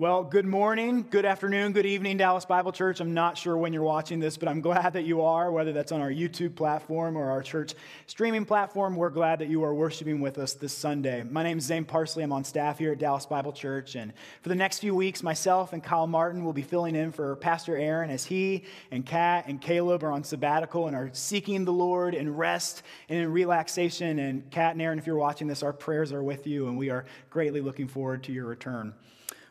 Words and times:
Well, 0.00 0.22
good 0.22 0.46
morning, 0.46 1.04
good 1.10 1.24
afternoon, 1.24 1.72
good 1.72 1.84
evening, 1.84 2.18
Dallas 2.18 2.44
Bible 2.44 2.70
Church. 2.70 3.00
I'm 3.00 3.14
not 3.14 3.36
sure 3.36 3.58
when 3.58 3.72
you're 3.72 3.82
watching 3.82 4.20
this, 4.20 4.36
but 4.36 4.48
I'm 4.48 4.60
glad 4.60 4.92
that 4.92 5.02
you 5.02 5.22
are, 5.22 5.50
whether 5.50 5.72
that's 5.72 5.90
on 5.90 6.00
our 6.00 6.08
YouTube 6.08 6.54
platform 6.54 7.16
or 7.16 7.32
our 7.32 7.42
church 7.42 7.74
streaming 8.06 8.44
platform. 8.44 8.94
We're 8.94 9.10
glad 9.10 9.40
that 9.40 9.48
you 9.48 9.64
are 9.64 9.74
worshiping 9.74 10.20
with 10.20 10.38
us 10.38 10.52
this 10.52 10.72
Sunday. 10.72 11.24
My 11.24 11.42
name 11.42 11.58
is 11.58 11.64
Zane 11.64 11.84
Parsley. 11.84 12.22
I'm 12.22 12.30
on 12.30 12.44
staff 12.44 12.78
here 12.78 12.92
at 12.92 12.98
Dallas 13.00 13.26
Bible 13.26 13.52
Church. 13.52 13.96
And 13.96 14.12
for 14.40 14.50
the 14.50 14.54
next 14.54 14.78
few 14.78 14.94
weeks, 14.94 15.24
myself 15.24 15.72
and 15.72 15.82
Kyle 15.82 16.06
Martin 16.06 16.44
will 16.44 16.52
be 16.52 16.62
filling 16.62 16.94
in 16.94 17.10
for 17.10 17.34
Pastor 17.34 17.76
Aaron 17.76 18.08
as 18.08 18.24
he 18.24 18.66
and 18.92 19.04
Kat 19.04 19.46
and 19.48 19.60
Caleb 19.60 20.04
are 20.04 20.12
on 20.12 20.22
sabbatical 20.22 20.86
and 20.86 20.94
are 20.94 21.10
seeking 21.12 21.64
the 21.64 21.72
Lord 21.72 22.14
in 22.14 22.36
rest 22.36 22.84
and 23.08 23.18
in 23.18 23.32
relaxation. 23.32 24.20
And 24.20 24.48
Kat 24.52 24.74
and 24.74 24.80
Aaron, 24.80 25.00
if 25.00 25.08
you're 25.08 25.16
watching 25.16 25.48
this, 25.48 25.64
our 25.64 25.72
prayers 25.72 26.12
are 26.12 26.22
with 26.22 26.46
you, 26.46 26.68
and 26.68 26.78
we 26.78 26.88
are 26.88 27.04
greatly 27.30 27.60
looking 27.60 27.88
forward 27.88 28.22
to 28.22 28.32
your 28.32 28.46
return. 28.46 28.94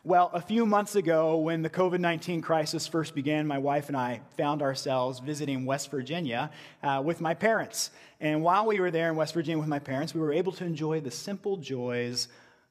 Well, 0.08 0.30
a 0.32 0.40
few 0.40 0.64
months 0.64 0.96
ago, 0.96 1.36
when 1.36 1.60
the 1.60 1.68
COVID 1.68 2.00
19 2.00 2.40
crisis 2.40 2.86
first 2.86 3.14
began, 3.14 3.46
my 3.46 3.58
wife 3.58 3.88
and 3.88 3.96
I 3.96 4.22
found 4.38 4.62
ourselves 4.62 5.18
visiting 5.18 5.66
West 5.66 5.90
Virginia 5.90 6.50
uh, 6.82 7.02
with 7.04 7.20
my 7.20 7.34
parents. 7.34 7.90
And 8.18 8.42
while 8.42 8.64
we 8.64 8.80
were 8.80 8.90
there 8.90 9.10
in 9.10 9.16
West 9.16 9.34
Virginia 9.34 9.58
with 9.58 9.68
my 9.68 9.78
parents, 9.78 10.14
we 10.14 10.22
were 10.22 10.32
able 10.32 10.52
to 10.52 10.64
enjoy 10.64 11.02
the 11.02 11.10
simple 11.10 11.58
joys 11.58 12.28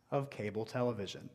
of 0.09 0.31
cable 0.31 0.65
television. 0.65 1.29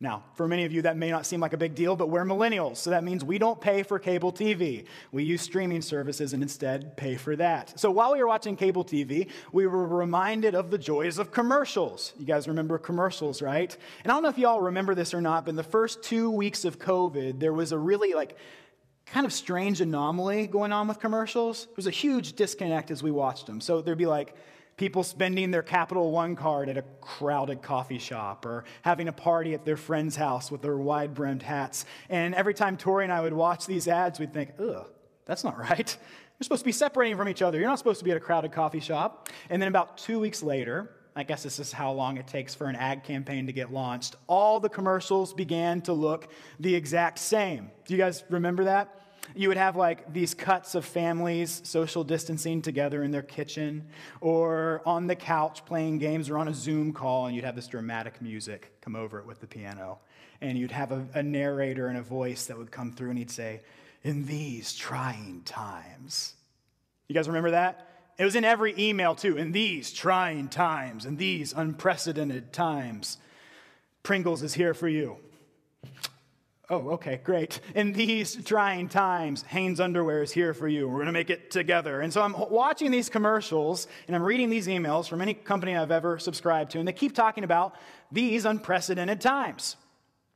Now, 0.00 0.22
for 0.34 0.46
many 0.46 0.64
of 0.64 0.70
you, 0.70 0.82
that 0.82 0.96
may 0.96 1.10
not 1.10 1.26
seem 1.26 1.40
like 1.40 1.54
a 1.54 1.56
big 1.56 1.74
deal, 1.74 1.96
but 1.96 2.08
we're 2.08 2.24
millennials, 2.24 2.76
so 2.76 2.90
that 2.90 3.02
means 3.02 3.24
we 3.24 3.36
don't 3.36 3.60
pay 3.60 3.82
for 3.82 3.98
cable 3.98 4.32
TV. 4.32 4.84
We 5.10 5.24
use 5.24 5.42
streaming 5.42 5.82
services 5.82 6.32
and 6.32 6.40
instead 6.40 6.96
pay 6.96 7.16
for 7.16 7.34
that. 7.34 7.80
So 7.80 7.90
while 7.90 8.12
we 8.12 8.20
were 8.20 8.28
watching 8.28 8.54
cable 8.54 8.84
TV, 8.84 9.28
we 9.50 9.66
were 9.66 9.88
reminded 9.88 10.54
of 10.54 10.70
the 10.70 10.78
joys 10.78 11.18
of 11.18 11.32
commercials. 11.32 12.12
You 12.16 12.26
guys 12.26 12.46
remember 12.46 12.78
commercials, 12.78 13.42
right? 13.42 13.76
And 14.04 14.12
I 14.12 14.14
don't 14.14 14.22
know 14.22 14.28
if 14.28 14.38
you 14.38 14.46
all 14.46 14.60
remember 14.60 14.94
this 14.94 15.14
or 15.14 15.20
not, 15.20 15.44
but 15.44 15.50
in 15.50 15.56
the 15.56 15.64
first 15.64 16.00
two 16.04 16.30
weeks 16.30 16.64
of 16.64 16.78
COVID, 16.78 17.40
there 17.40 17.52
was 17.52 17.72
a 17.72 17.78
really 17.78 18.14
like 18.14 18.36
kind 19.04 19.26
of 19.26 19.32
strange 19.32 19.80
anomaly 19.80 20.46
going 20.46 20.70
on 20.70 20.86
with 20.86 21.00
commercials. 21.00 21.64
There 21.64 21.74
was 21.74 21.86
a 21.88 21.90
huge 21.90 22.34
disconnect 22.34 22.92
as 22.92 23.02
we 23.02 23.10
watched 23.10 23.46
them. 23.46 23.60
So 23.60 23.80
there'd 23.80 23.98
be 23.98 24.06
like, 24.06 24.36
people 24.78 25.02
spending 25.02 25.50
their 25.50 25.62
Capital 25.62 26.10
One 26.10 26.34
card 26.36 26.68
at 26.68 26.78
a 26.78 26.84
crowded 27.00 27.60
coffee 27.60 27.98
shop 27.98 28.46
or 28.46 28.64
having 28.82 29.08
a 29.08 29.12
party 29.12 29.52
at 29.52 29.64
their 29.64 29.76
friend's 29.76 30.16
house 30.16 30.50
with 30.50 30.62
their 30.62 30.78
wide 30.78 31.12
brimmed 31.12 31.42
hats. 31.42 31.84
And 32.08 32.34
every 32.34 32.54
time 32.54 32.76
Tori 32.76 33.04
and 33.04 33.12
I 33.12 33.20
would 33.20 33.34
watch 33.34 33.66
these 33.66 33.88
ads, 33.88 34.18
we'd 34.18 34.32
think, 34.32 34.52
ugh, 34.58 34.86
that's 35.26 35.44
not 35.44 35.58
right. 35.70 35.78
You're 35.78 36.44
supposed 36.44 36.60
to 36.60 36.66
be 36.66 36.72
separating 36.72 37.16
from 37.16 37.28
each 37.28 37.42
other. 37.42 37.58
You're 37.58 37.68
not 37.68 37.78
supposed 37.78 37.98
to 37.98 38.04
be 38.04 38.12
at 38.12 38.16
a 38.16 38.20
crowded 38.20 38.52
coffee 38.52 38.80
shop. 38.80 39.28
And 39.50 39.60
then 39.60 39.68
about 39.68 39.98
two 39.98 40.20
weeks 40.20 40.42
later, 40.42 40.90
I 41.16 41.24
guess 41.24 41.42
this 41.42 41.58
is 41.58 41.72
how 41.72 41.90
long 41.90 42.16
it 42.16 42.28
takes 42.28 42.54
for 42.54 42.68
an 42.68 42.76
ad 42.76 43.02
campaign 43.02 43.46
to 43.46 43.52
get 43.52 43.72
launched. 43.72 44.14
All 44.28 44.60
the 44.60 44.68
commercials 44.68 45.34
began 45.34 45.80
to 45.82 45.92
look 45.92 46.30
the 46.60 46.72
exact 46.72 47.18
same. 47.18 47.72
Do 47.84 47.94
you 47.94 47.98
guys 47.98 48.22
remember 48.30 48.64
that? 48.64 48.94
You 49.34 49.48
would 49.48 49.56
have 49.56 49.76
like 49.76 50.12
these 50.12 50.34
cuts 50.34 50.74
of 50.74 50.84
families 50.84 51.60
social 51.64 52.04
distancing 52.04 52.62
together 52.62 53.02
in 53.02 53.10
their 53.10 53.22
kitchen 53.22 53.86
or 54.20 54.82
on 54.86 55.06
the 55.06 55.14
couch 55.14 55.64
playing 55.64 55.98
games 55.98 56.30
or 56.30 56.38
on 56.38 56.48
a 56.48 56.54
Zoom 56.54 56.92
call, 56.92 57.26
and 57.26 57.36
you'd 57.36 57.44
have 57.44 57.56
this 57.56 57.66
dramatic 57.66 58.20
music 58.22 58.72
come 58.80 58.96
over 58.96 59.18
it 59.18 59.26
with 59.26 59.40
the 59.40 59.46
piano. 59.46 59.98
And 60.40 60.56
you'd 60.56 60.70
have 60.70 60.92
a, 60.92 61.06
a 61.14 61.22
narrator 61.22 61.88
and 61.88 61.98
a 61.98 62.02
voice 62.02 62.46
that 62.46 62.56
would 62.56 62.70
come 62.70 62.92
through 62.92 63.10
and 63.10 63.18
he'd 63.18 63.30
say, 63.30 63.60
In 64.04 64.24
these 64.24 64.74
trying 64.74 65.42
times. 65.44 66.34
You 67.08 67.14
guys 67.14 67.26
remember 67.26 67.50
that? 67.52 67.88
It 68.18 68.24
was 68.24 68.34
in 68.34 68.44
every 68.44 68.74
email 68.78 69.14
too. 69.14 69.36
In 69.36 69.52
these 69.52 69.92
trying 69.92 70.48
times, 70.48 71.06
in 71.06 71.16
these 71.16 71.52
unprecedented 71.52 72.52
times, 72.52 73.18
Pringles 74.02 74.42
is 74.42 74.54
here 74.54 74.74
for 74.74 74.88
you. 74.88 75.16
Oh, 76.70 76.90
okay, 76.90 77.18
great. 77.24 77.60
In 77.74 77.94
these 77.94 78.44
trying 78.44 78.90
times, 78.90 79.40
Hanes 79.42 79.80
Underwear 79.80 80.22
is 80.22 80.30
here 80.30 80.52
for 80.52 80.68
you. 80.68 80.86
We're 80.86 80.96
going 80.96 81.06
to 81.06 81.12
make 81.12 81.30
it 81.30 81.50
together. 81.50 82.02
And 82.02 82.12
so 82.12 82.20
I'm 82.20 82.34
watching 82.50 82.90
these 82.90 83.08
commercials 83.08 83.88
and 84.06 84.14
I'm 84.14 84.22
reading 84.22 84.50
these 84.50 84.66
emails 84.66 85.08
from 85.08 85.22
any 85.22 85.32
company 85.32 85.74
I've 85.74 85.90
ever 85.90 86.18
subscribed 86.18 86.72
to, 86.72 86.78
and 86.78 86.86
they 86.86 86.92
keep 86.92 87.14
talking 87.14 87.42
about 87.42 87.74
these 88.12 88.44
unprecedented 88.44 89.22
times. 89.22 89.76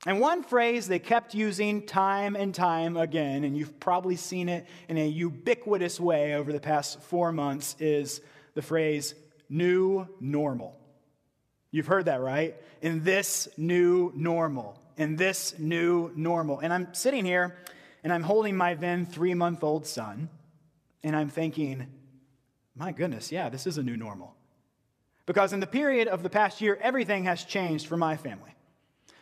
And 0.07 0.19
one 0.19 0.41
phrase 0.41 0.87
they 0.87 0.97
kept 0.97 1.35
using 1.35 1.85
time 1.85 2.35
and 2.35 2.53
time 2.53 2.97
again, 2.97 3.43
and 3.43 3.55
you've 3.55 3.79
probably 3.79 4.15
seen 4.15 4.49
it 4.49 4.65
in 4.89 4.97
a 4.97 5.07
ubiquitous 5.07 5.99
way 5.99 6.33
over 6.33 6.51
the 6.51 6.59
past 6.59 6.99
four 7.03 7.31
months, 7.31 7.75
is 7.79 8.21
the 8.55 8.63
phrase 8.63 9.13
new 9.49 10.07
normal. 10.19 10.75
You've 11.69 11.87
heard 11.87 12.05
that, 12.05 12.21
right? 12.21 12.55
In 12.81 13.03
this 13.03 13.47
new 13.55 14.11
normal 14.15 14.79
in 14.97 15.15
this 15.15 15.57
new 15.57 16.11
normal. 16.15 16.59
And 16.59 16.73
I'm 16.73 16.93
sitting 16.93 17.25
here 17.25 17.57
and 18.03 18.11
I'm 18.11 18.23
holding 18.23 18.55
my 18.55 18.73
then 18.73 19.05
three 19.05 19.33
month 19.33 19.63
old 19.63 19.87
son, 19.87 20.29
and 21.03 21.15
I'm 21.15 21.29
thinking, 21.29 21.87
my 22.75 22.91
goodness, 22.91 23.31
yeah, 23.31 23.49
this 23.49 23.65
is 23.65 23.77
a 23.77 23.83
new 23.83 23.95
normal. 23.95 24.35
Because 25.25 25.53
in 25.53 25.59
the 25.59 25.67
period 25.67 26.07
of 26.07 26.21
the 26.21 26.29
past 26.29 26.59
year, 26.59 26.77
everything 26.81 27.25
has 27.25 27.45
changed 27.45 27.87
for 27.87 27.95
my 27.95 28.17
family. 28.17 28.55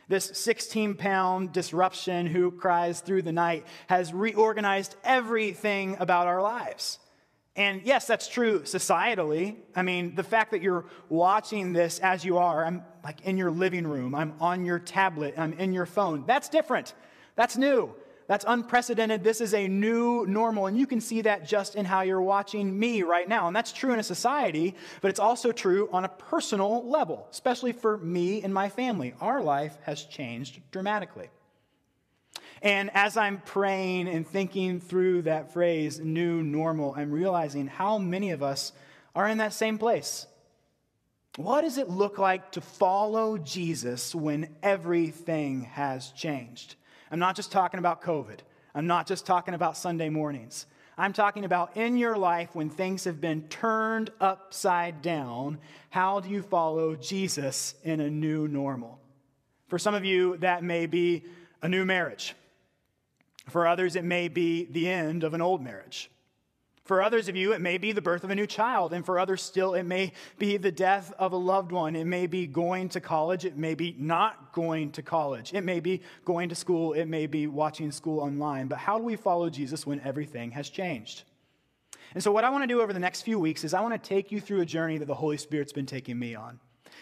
This 0.07 0.31
16 0.33 0.95
pound 0.95 1.53
disruption 1.53 2.25
who 2.25 2.51
cries 2.51 3.01
through 3.01 3.21
the 3.21 3.31
night 3.31 3.65
has 3.87 4.13
reorganized 4.13 4.95
everything 5.03 5.95
about 5.99 6.27
our 6.27 6.41
lives. 6.41 6.99
And 7.55 7.81
yes, 7.83 8.07
that's 8.07 8.27
true 8.27 8.61
societally. 8.61 9.57
I 9.75 9.81
mean, 9.81 10.15
the 10.15 10.23
fact 10.23 10.51
that 10.51 10.61
you're 10.61 10.85
watching 11.09 11.73
this 11.73 11.99
as 11.99 12.23
you 12.23 12.37
are, 12.37 12.63
I'm 12.65 12.83
like 13.03 13.21
in 13.21 13.37
your 13.37 13.51
living 13.51 13.85
room, 13.85 14.15
I'm 14.15 14.33
on 14.39 14.63
your 14.63 14.79
tablet, 14.79 15.33
I'm 15.37 15.53
in 15.53 15.73
your 15.73 15.85
phone, 15.85 16.23
that's 16.25 16.47
different. 16.47 16.93
That's 17.35 17.57
new. 17.57 17.93
That's 18.27 18.45
unprecedented. 18.47 19.25
This 19.25 19.41
is 19.41 19.53
a 19.53 19.67
new 19.67 20.25
normal. 20.25 20.67
And 20.67 20.77
you 20.77 20.87
can 20.87 21.01
see 21.01 21.21
that 21.23 21.45
just 21.45 21.75
in 21.75 21.83
how 21.83 22.01
you're 22.01 22.21
watching 22.21 22.77
me 22.79 23.03
right 23.03 23.27
now. 23.27 23.47
And 23.47 23.55
that's 23.55 23.73
true 23.73 23.91
in 23.91 23.99
a 23.99 24.03
society, 24.03 24.75
but 25.01 25.09
it's 25.09 25.19
also 25.19 25.51
true 25.51 25.89
on 25.91 26.05
a 26.05 26.09
personal 26.09 26.87
level, 26.89 27.27
especially 27.31 27.73
for 27.73 27.97
me 27.97 28.41
and 28.41 28.53
my 28.53 28.69
family. 28.69 29.13
Our 29.19 29.41
life 29.41 29.77
has 29.83 30.05
changed 30.05 30.61
dramatically. 30.71 31.29
And 32.61 32.91
as 32.93 33.17
I'm 33.17 33.39
praying 33.39 34.07
and 34.07 34.27
thinking 34.27 34.79
through 34.79 35.23
that 35.23 35.51
phrase, 35.51 35.99
new 35.99 36.43
normal, 36.43 36.93
I'm 36.95 37.11
realizing 37.11 37.67
how 37.67 37.97
many 37.97 38.31
of 38.31 38.43
us 38.43 38.71
are 39.15 39.27
in 39.27 39.39
that 39.39 39.53
same 39.53 39.77
place. 39.77 40.27
What 41.37 41.61
does 41.61 41.77
it 41.77 41.89
look 41.89 42.17
like 42.17 42.51
to 42.51 42.61
follow 42.61 43.37
Jesus 43.37 44.13
when 44.13 44.49
everything 44.61 45.61
has 45.61 46.11
changed? 46.11 46.75
I'm 47.09 47.19
not 47.19 47.35
just 47.35 47.51
talking 47.51 47.79
about 47.79 48.01
COVID. 48.01 48.39
I'm 48.75 48.87
not 48.87 49.07
just 49.07 49.25
talking 49.25 49.53
about 49.53 49.77
Sunday 49.77 50.09
mornings. 50.09 50.65
I'm 50.97 51.13
talking 51.13 51.45
about 51.45 51.77
in 51.77 51.97
your 51.97 52.17
life 52.17 52.53
when 52.53 52.69
things 52.69 53.05
have 53.05 53.19
been 53.19 53.43
turned 53.43 54.11
upside 54.19 55.01
down, 55.01 55.57
how 55.89 56.19
do 56.19 56.29
you 56.29 56.41
follow 56.41 56.95
Jesus 56.95 57.75
in 57.83 58.01
a 58.01 58.09
new 58.09 58.47
normal? 58.47 58.99
For 59.67 59.79
some 59.79 59.95
of 59.95 60.05
you, 60.05 60.37
that 60.37 60.63
may 60.63 60.85
be 60.85 61.23
a 61.61 61.69
new 61.69 61.85
marriage. 61.85 62.35
For 63.49 63.67
others, 63.67 63.95
it 63.95 64.03
may 64.03 64.27
be 64.27 64.65
the 64.65 64.87
end 64.87 65.23
of 65.23 65.33
an 65.33 65.41
old 65.41 65.61
marriage. 65.61 66.11
For 66.83 67.01
others 67.01 67.29
of 67.29 67.35
you, 67.35 67.53
it 67.53 67.61
may 67.61 67.77
be 67.77 67.91
the 67.91 68.01
birth 68.01 68.23
of 68.23 68.31
a 68.31 68.35
new 68.35 68.47
child. 68.47 68.91
And 68.91 69.05
for 69.05 69.19
others 69.19 69.41
still, 69.41 69.75
it 69.75 69.83
may 69.83 70.13
be 70.37 70.57
the 70.57 70.71
death 70.71 71.13
of 71.17 71.31
a 71.31 71.37
loved 71.37 71.71
one. 71.71 71.95
It 71.95 72.05
may 72.05 72.27
be 72.27 72.47
going 72.47 72.89
to 72.89 72.99
college. 72.99 73.45
It 73.45 73.55
may 73.55 73.75
be 73.75 73.95
not 73.97 74.51
going 74.51 74.91
to 74.93 75.01
college. 75.01 75.53
It 75.53 75.63
may 75.63 75.79
be 75.79 76.01
going 76.25 76.49
to 76.49 76.55
school. 76.55 76.93
It 76.93 77.05
may 77.05 77.27
be 77.27 77.47
watching 77.47 77.91
school 77.91 78.19
online. 78.19 78.67
But 78.67 78.79
how 78.79 78.97
do 78.97 79.03
we 79.03 79.15
follow 79.15 79.49
Jesus 79.49 79.85
when 79.85 80.01
everything 80.01 80.51
has 80.51 80.69
changed? 80.69 81.23
And 82.13 82.21
so, 82.21 82.31
what 82.31 82.43
I 82.43 82.49
want 82.49 82.63
to 82.63 82.67
do 82.67 82.81
over 82.81 82.91
the 82.91 82.99
next 82.99 83.21
few 83.21 83.39
weeks 83.39 83.63
is 83.63 83.73
I 83.73 83.81
want 83.81 83.93
to 83.93 84.09
take 84.09 84.31
you 84.31 84.41
through 84.41 84.61
a 84.61 84.65
journey 84.65 84.97
that 84.97 85.05
the 85.05 85.15
Holy 85.15 85.37
Spirit's 85.37 85.71
been 85.71 85.85
taking 85.85 86.19
me 86.19 86.35
on. 86.35 86.59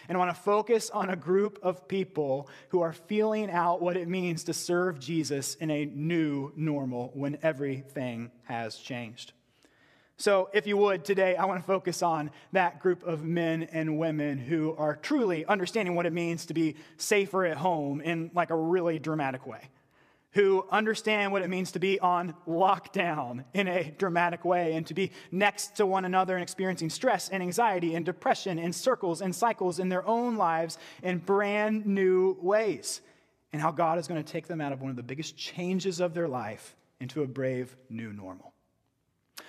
And 0.08 0.18
want 0.18 0.34
to 0.34 0.40
focus 0.40 0.90
on 0.90 1.10
a 1.10 1.16
group 1.16 1.58
of 1.62 1.88
people 1.88 2.48
who 2.70 2.80
are 2.80 2.92
feeling 2.92 3.50
out 3.50 3.80
what 3.80 3.96
it 3.96 4.08
means 4.08 4.44
to 4.44 4.52
serve 4.52 4.98
Jesus 4.98 5.54
in 5.56 5.70
a 5.70 5.84
new 5.86 6.52
normal 6.56 7.10
when 7.14 7.38
everything 7.42 8.30
has 8.44 8.76
changed. 8.76 9.32
So, 10.16 10.50
if 10.52 10.66
you 10.66 10.76
would, 10.76 11.04
today 11.06 11.34
I 11.36 11.46
want 11.46 11.60
to 11.60 11.66
focus 11.66 12.02
on 12.02 12.30
that 12.52 12.80
group 12.80 13.02
of 13.04 13.24
men 13.24 13.62
and 13.62 13.98
women 13.98 14.38
who 14.38 14.74
are 14.76 14.96
truly 14.96 15.46
understanding 15.46 15.94
what 15.94 16.04
it 16.04 16.12
means 16.12 16.44
to 16.46 16.54
be 16.54 16.76
safer 16.98 17.46
at 17.46 17.56
home 17.56 18.02
in 18.02 18.30
like 18.34 18.50
a 18.50 18.56
really 18.56 18.98
dramatic 18.98 19.46
way 19.46 19.62
who 20.32 20.64
understand 20.70 21.32
what 21.32 21.42
it 21.42 21.50
means 21.50 21.72
to 21.72 21.78
be 21.80 21.98
on 21.98 22.34
lockdown 22.46 23.44
in 23.52 23.66
a 23.66 23.92
dramatic 23.98 24.44
way 24.44 24.74
and 24.74 24.86
to 24.86 24.94
be 24.94 25.10
next 25.32 25.76
to 25.76 25.86
one 25.86 26.04
another 26.04 26.34
and 26.34 26.42
experiencing 26.42 26.88
stress 26.88 27.28
and 27.28 27.42
anxiety 27.42 27.94
and 27.94 28.06
depression 28.06 28.58
and 28.58 28.74
circles 28.74 29.20
and 29.20 29.34
cycles 29.34 29.80
in 29.80 29.88
their 29.88 30.06
own 30.06 30.36
lives 30.36 30.78
in 31.02 31.18
brand 31.18 31.84
new 31.84 32.36
ways. 32.40 33.00
And 33.52 33.60
how 33.60 33.72
God 33.72 33.98
is 33.98 34.06
going 34.06 34.22
to 34.22 34.32
take 34.32 34.46
them 34.46 34.60
out 34.60 34.72
of 34.72 34.80
one 34.80 34.90
of 34.90 34.96
the 34.96 35.02
biggest 35.02 35.36
changes 35.36 35.98
of 35.98 36.14
their 36.14 36.28
life 36.28 36.76
into 37.00 37.22
a 37.22 37.26
brave 37.26 37.76
new 37.88 38.12
normal. 38.12 38.52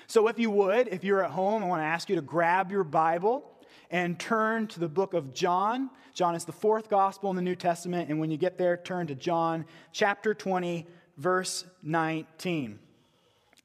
So, 0.07 0.27
if 0.27 0.39
you 0.39 0.49
would, 0.49 0.87
if 0.87 1.03
you're 1.03 1.23
at 1.23 1.31
home, 1.31 1.63
I 1.63 1.67
want 1.67 1.81
to 1.81 1.85
ask 1.85 2.09
you 2.09 2.15
to 2.15 2.21
grab 2.21 2.71
your 2.71 2.83
Bible 2.83 3.45
and 3.91 4.17
turn 4.17 4.67
to 4.67 4.79
the 4.79 4.87
book 4.87 5.13
of 5.13 5.33
John. 5.33 5.89
John 6.13 6.33
is 6.33 6.45
the 6.45 6.51
fourth 6.51 6.89
gospel 6.89 7.29
in 7.29 7.35
the 7.35 7.41
New 7.41 7.55
Testament. 7.55 8.09
And 8.09 8.19
when 8.19 8.31
you 8.31 8.37
get 8.37 8.57
there, 8.57 8.77
turn 8.77 9.07
to 9.07 9.15
John 9.15 9.65
chapter 9.91 10.33
20, 10.33 10.87
verse 11.17 11.65
19. 11.83 12.79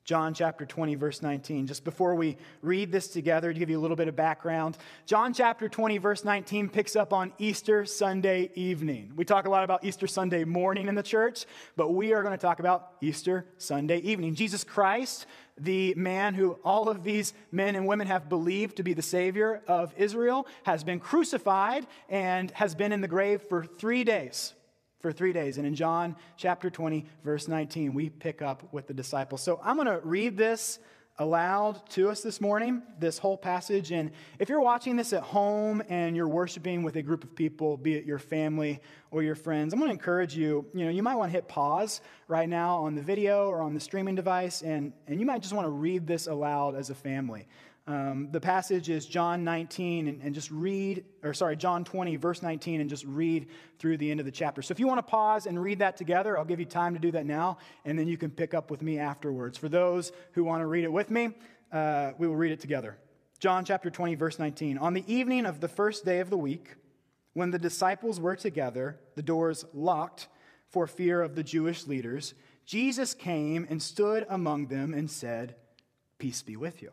John 0.07 0.35
chapter 0.35 0.65
20, 0.65 0.95
verse 0.95 1.21
19. 1.21 1.67
Just 1.67 1.83
before 1.83 2.15
we 2.15 2.37
read 2.63 2.93
this 2.93 3.09
together, 3.09 3.53
to 3.53 3.59
give 3.59 3.69
you 3.69 3.77
a 3.77 3.83
little 3.83 3.97
bit 3.97 4.07
of 4.07 4.15
background, 4.15 4.79
John 5.05 5.35
chapter 5.35 5.69
20, 5.69 5.99
verse 5.99 6.25
19 6.25 6.69
picks 6.69 6.95
up 6.95 7.13
on 7.13 7.33
Easter 7.39 7.85
Sunday 7.85 8.53
evening. 8.55 9.13
We 9.17 9.25
talk 9.25 9.47
a 9.47 9.51
lot 9.51 9.65
about 9.65 9.85
Easter 9.85 10.07
Sunday 10.07 10.45
morning 10.45 10.87
in 10.87 10.95
the 10.95 11.03
church, 11.03 11.45
but 11.75 11.93
we 11.93 12.13
are 12.13 12.23
going 12.23 12.39
to 12.39 12.41
talk 12.41 12.61
about 12.61 12.93
Easter 13.01 13.47
Sunday 13.59 13.99
evening. 13.99 14.37
Jesus 14.37 14.63
Christ, 14.63 15.27
the 15.59 15.93
man 15.97 16.35
who 16.35 16.53
all 16.63 16.89
of 16.89 17.03
these 17.03 17.35
men 17.51 17.75
and 17.75 17.85
women 17.85 18.07
have 18.07 18.29
believed 18.29 18.77
to 18.77 18.85
be 18.85 18.95
the 18.95 19.03
Savior 19.03 19.61
of 19.67 19.93
Israel, 19.97 20.47
has 20.63 20.85
been 20.85 21.01
crucified 21.01 21.85
and 22.09 22.53
has 22.53 22.77
been 22.77 22.93
in 22.93 23.01
the 23.01 23.09
grave 23.09 23.43
for 23.43 23.65
three 23.65 24.05
days 24.05 24.55
for 25.07 25.13
three 25.13 25.33
days. 25.33 25.57
And 25.57 25.65
in 25.65 25.77
John 25.77 26.17
chapter 26.37 26.69
20, 26.69 27.07
verse 27.23 27.47
19, 27.47 27.95
we 27.95 28.11
pick 28.11 28.43
up 28.43 28.73
with 28.73 28.89
the 28.89 28.95
disciples. 28.95 29.41
So 29.41 29.61
I'm 29.63 29.77
going 29.77 29.87
to 29.87 30.01
read 30.03 30.37
this 30.37 30.81
aloud 31.21 31.89
to 31.91 32.11
us 32.11 32.23
this 32.23 32.41
morning, 32.41 32.83
this 32.99 33.17
whole 33.17 33.37
passage. 33.37 33.93
And 33.93 34.11
if 34.41 34.49
you're 34.49 34.61
watching 34.61 34.97
this 34.97 35.13
at 35.13 35.23
home 35.23 35.81
and 35.89 36.17
you're 36.17 36.27
worshiping 36.27 36.83
with 36.83 36.97
a 36.97 37.03
group 37.03 37.23
of 37.23 37.37
people, 37.37 37.77
be 37.77 37.95
it 37.95 38.05
your 38.05 38.19
family 38.19 38.81
or 39.13 39.23
your 39.23 39.37
friends, 39.37 39.73
I'm 39.73 39.79
going 39.79 39.91
to 39.91 39.95
encourage 39.95 40.37
you, 40.37 40.67
you 40.75 40.85
know, 40.85 40.91
you 40.91 41.05
might 41.05 41.15
want 41.15 41.31
to 41.31 41.33
hit 41.33 41.47
pause 41.47 42.01
right 42.27 42.49
now 42.49 42.79
on 42.79 42.97
the 42.97 43.03
video 43.03 43.47
or 43.47 43.63
on 43.63 43.75
the 43.75 43.81
streaming 43.81 44.17
device, 44.17 44.63
and, 44.63 44.93
and 45.07 45.21
you 45.21 45.25
might 45.25 45.41
just 45.41 45.55
want 45.55 45.67
to 45.67 45.71
read 45.71 46.05
this 46.05 46.27
aloud 46.27 46.75
as 46.75 46.91
a 46.91 46.97
family. 46.97 47.47
Um, 47.89 48.31
the 48.33 48.41
passage 48.41 48.91
is 48.91 49.07
John 49.07 49.45
19, 49.45 50.09
and, 50.09 50.21
and, 50.21 50.35
just 50.35 50.51
read, 50.51 51.05
or 51.23 51.33
sorry, 51.33 51.55
John 51.55 51.85
20, 51.85 52.17
verse 52.17 52.43
19, 52.43 52.81
and 52.81 52.91
just 52.91 53.05
read 53.05 53.47
through 53.79 53.97
the 53.99 54.11
end 54.11 54.19
of 54.19 54.27
the 54.27 54.33
chapter. 54.33 54.61
So 54.61 54.73
if 54.73 54.81
you 54.81 54.89
want 54.89 54.99
to 54.99 55.09
pause 55.09 55.47
and 55.47 55.63
read 55.63 55.79
that 55.79 55.97
together, 55.97 56.37
I'll 56.37 56.45
give 56.45 56.59
you 56.59 56.67
time 56.67 56.95
to 56.95 57.01
do 57.01 57.13
that 57.13 57.27
now, 57.27 57.59
and 57.85 57.97
then 57.97 58.09
you 58.09 58.17
can 58.17 58.31
pick 58.31 58.55
up 58.55 58.73
with 58.73 58.83
me 58.83 58.99
afterwards. 58.99 59.57
For 59.57 59.69
those 59.69 60.11
who 60.33 60.43
want 60.43 60.63
to 60.63 60.67
read 60.67 60.83
it 60.83 60.93
with 60.93 61.11
me, 61.11 61.31
uh, 61.71 62.11
we 62.19 62.27
will 62.27 62.35
read 62.35 62.51
it 62.51 62.59
together. 62.59 62.97
John 63.39 63.65
chapter 63.65 63.89
20, 63.89 64.17
verse 64.17 64.41
19. 64.41 64.79
On 64.79 64.93
the 64.93 65.05
evening 65.13 65.47
of 65.47 65.61
the 65.61 65.69
first 65.69 66.05
day 66.05 66.19
of 66.19 66.29
the 66.29 66.37
week, 66.39 66.75
when 67.35 67.53
the 67.53 67.59
disciples 67.59 68.19
were 68.19 68.35
together, 68.35 68.99
the 69.15 69.23
doors 69.23 69.65
locked 69.73 70.27
for 70.71 70.89
fear 70.89 71.23
of 71.23 71.37
the 71.37 71.45
Jewish 71.45 71.87
leaders, 71.87 72.35
Jesus 72.65 73.15
came 73.15 73.65
and 73.71 73.81
stood 73.81 74.27
among 74.29 74.67
them 74.67 74.93
and 74.93 75.09
said, 75.09 75.55
Peace 76.19 76.43
be 76.43 76.57
with 76.57 76.83
you. 76.83 76.93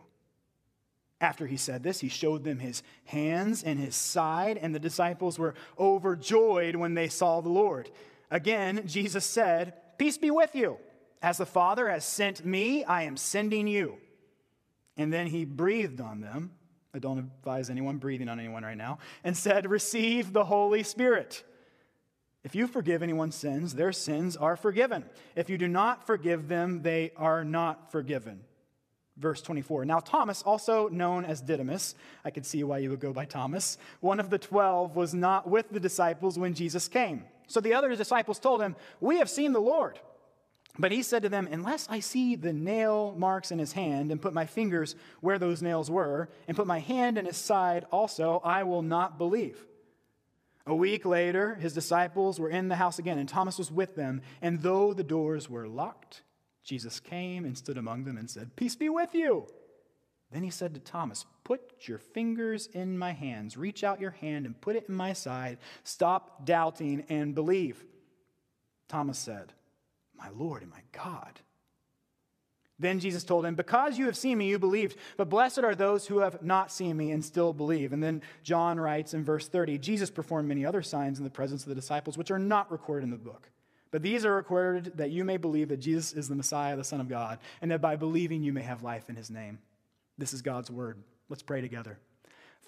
After 1.23 1.47
he 1.47 1.55
said 1.55 1.83
this, 1.83 2.01
he 2.01 2.09
showed 2.09 2.43
them 2.43 2.59
his 2.59 2.83
hands 3.05 3.63
and 3.63 3.79
his 3.79 3.95
side, 3.95 4.57
and 4.57 4.75
the 4.75 4.79
disciples 4.79 5.39
were 5.39 5.53
overjoyed 5.79 6.75
when 6.75 6.95
they 6.95 7.07
saw 7.07 7.39
the 7.39 7.47
Lord. 7.47 7.89
Again, 8.29 8.85
Jesus 8.87 9.23
said, 9.23 9.71
Peace 9.97 10.17
be 10.17 10.31
with 10.31 10.53
you. 10.53 10.79
As 11.21 11.37
the 11.37 11.45
Father 11.45 11.87
has 11.87 12.03
sent 12.03 12.45
me, 12.45 12.83
I 12.83 13.03
am 13.03 13.15
sending 13.15 13.67
you. 13.69 13.99
And 14.97 15.13
then 15.13 15.27
he 15.27 15.45
breathed 15.45 16.01
on 16.01 16.19
them. 16.19 16.51
I 16.93 16.99
don't 16.99 17.19
advise 17.19 17.69
anyone 17.69 17.99
breathing 17.99 18.27
on 18.27 18.37
anyone 18.37 18.63
right 18.63 18.75
now, 18.75 18.99
and 19.23 19.37
said, 19.37 19.71
Receive 19.71 20.33
the 20.33 20.43
Holy 20.43 20.83
Spirit. 20.83 21.45
If 22.43 22.53
you 22.53 22.67
forgive 22.67 23.01
anyone's 23.01 23.35
sins, 23.35 23.75
their 23.75 23.93
sins 23.93 24.35
are 24.35 24.57
forgiven. 24.57 25.05
If 25.37 25.49
you 25.49 25.57
do 25.57 25.69
not 25.69 26.05
forgive 26.05 26.49
them, 26.49 26.81
they 26.81 27.13
are 27.15 27.45
not 27.45 27.93
forgiven. 27.93 28.41
Verse 29.17 29.41
24. 29.41 29.85
Now, 29.85 29.99
Thomas, 29.99 30.41
also 30.41 30.87
known 30.89 31.23
as 31.23 31.41
Didymus, 31.41 31.95
I 32.25 32.31
could 32.31 32.45
see 32.45 32.63
why 32.63 32.79
you 32.79 32.89
would 32.89 32.99
go 32.99 33.13
by 33.13 33.25
Thomas, 33.25 33.77
one 33.99 34.19
of 34.19 34.29
the 34.29 34.39
twelve, 34.39 34.95
was 34.95 35.13
not 35.13 35.47
with 35.47 35.69
the 35.69 35.79
disciples 35.79 36.39
when 36.39 36.55
Jesus 36.55 36.87
came. 36.87 37.23
So 37.47 37.59
the 37.59 37.75
other 37.75 37.95
disciples 37.95 38.39
told 38.39 38.61
him, 38.61 38.75
We 38.99 39.19
have 39.19 39.29
seen 39.29 39.53
the 39.53 39.61
Lord. 39.61 39.99
But 40.79 40.91
he 40.91 41.03
said 41.03 41.21
to 41.21 41.29
them, 41.29 41.47
Unless 41.51 41.87
I 41.89 41.99
see 41.99 42.35
the 42.35 42.53
nail 42.53 43.13
marks 43.15 43.51
in 43.51 43.59
his 43.59 43.73
hand, 43.73 44.11
and 44.11 44.21
put 44.21 44.33
my 44.33 44.47
fingers 44.47 44.95
where 45.21 45.37
those 45.37 45.61
nails 45.61 45.91
were, 45.91 46.29
and 46.47 46.57
put 46.57 46.65
my 46.65 46.79
hand 46.79 47.19
in 47.19 47.25
his 47.25 47.37
side 47.37 47.85
also, 47.91 48.41
I 48.43 48.63
will 48.63 48.81
not 48.81 49.19
believe. 49.19 49.63
A 50.65 50.73
week 50.73 51.05
later, 51.05 51.55
his 51.55 51.73
disciples 51.73 52.39
were 52.39 52.49
in 52.49 52.69
the 52.69 52.77
house 52.77 52.97
again, 52.97 53.19
and 53.19 53.29
Thomas 53.29 53.57
was 53.59 53.71
with 53.71 53.95
them. 53.95 54.21
And 54.41 54.61
though 54.61 54.93
the 54.93 55.03
doors 55.03 55.49
were 55.49 55.67
locked, 55.67 56.23
Jesus 56.63 56.99
came 56.99 57.45
and 57.45 57.57
stood 57.57 57.77
among 57.77 58.05
them 58.05 58.17
and 58.17 58.29
said, 58.29 58.55
Peace 58.55 58.75
be 58.75 58.89
with 58.89 59.13
you. 59.13 59.47
Then 60.31 60.43
he 60.43 60.49
said 60.49 60.73
to 60.73 60.79
Thomas, 60.79 61.25
Put 61.43 61.87
your 61.87 61.99
fingers 61.99 62.67
in 62.67 62.97
my 62.97 63.11
hands, 63.11 63.57
reach 63.57 63.83
out 63.83 64.01
your 64.01 64.11
hand 64.11 64.45
and 64.45 64.59
put 64.59 64.75
it 64.75 64.85
in 64.89 64.95
my 64.95 65.13
side. 65.13 65.59
Stop 65.83 66.45
doubting 66.45 67.05
and 67.09 67.35
believe. 67.35 67.83
Thomas 68.87 69.19
said, 69.19 69.53
My 70.17 70.29
Lord 70.29 70.61
and 70.61 70.71
my 70.71 70.81
God. 70.91 71.39
Then 72.79 72.99
Jesus 72.99 73.23
told 73.23 73.45
him, 73.45 73.55
Because 73.55 73.97
you 73.97 74.05
have 74.05 74.17
seen 74.17 74.37
me, 74.37 74.49
you 74.49 74.57
believed, 74.57 74.97
but 75.17 75.29
blessed 75.29 75.59
are 75.59 75.75
those 75.75 76.07
who 76.07 76.19
have 76.19 76.41
not 76.41 76.71
seen 76.71 76.97
me 76.97 77.11
and 77.11 77.23
still 77.23 77.53
believe. 77.53 77.93
And 77.93 78.01
then 78.01 78.21
John 78.41 78.79
writes 78.79 79.13
in 79.13 79.23
verse 79.23 79.47
30 79.47 79.77
Jesus 79.77 80.09
performed 80.09 80.47
many 80.47 80.65
other 80.65 80.81
signs 80.81 81.19
in 81.19 81.23
the 81.23 81.29
presence 81.29 81.63
of 81.63 81.69
the 81.69 81.75
disciples, 81.75 82.17
which 82.17 82.31
are 82.31 82.39
not 82.39 82.71
recorded 82.71 83.03
in 83.03 83.11
the 83.11 83.17
book. 83.17 83.49
But 83.93 84.01
these 84.01 84.25
are 84.25 84.33
recorded 84.33 84.93
that 84.95 85.11
you 85.11 85.23
may 85.23 85.37
believe 85.37 85.69
that 85.69 85.77
Jesus 85.77 86.13
is 86.13 86.27
the 86.27 86.33
Messiah, 86.33 86.75
the 86.75 86.83
Son 86.83 86.99
of 86.99 87.07
God, 87.07 87.37
and 87.61 87.69
that 87.69 87.79
by 87.79 87.95
believing 87.95 88.41
you 88.41 88.51
may 88.51 88.63
have 88.63 88.81
life 88.81 89.07
in 89.07 89.15
his 89.15 89.29
name. 89.29 89.59
This 90.17 90.33
is 90.33 90.41
God's 90.41 90.71
word. 90.71 90.97
Let's 91.29 91.43
pray 91.43 91.61
together. 91.61 91.99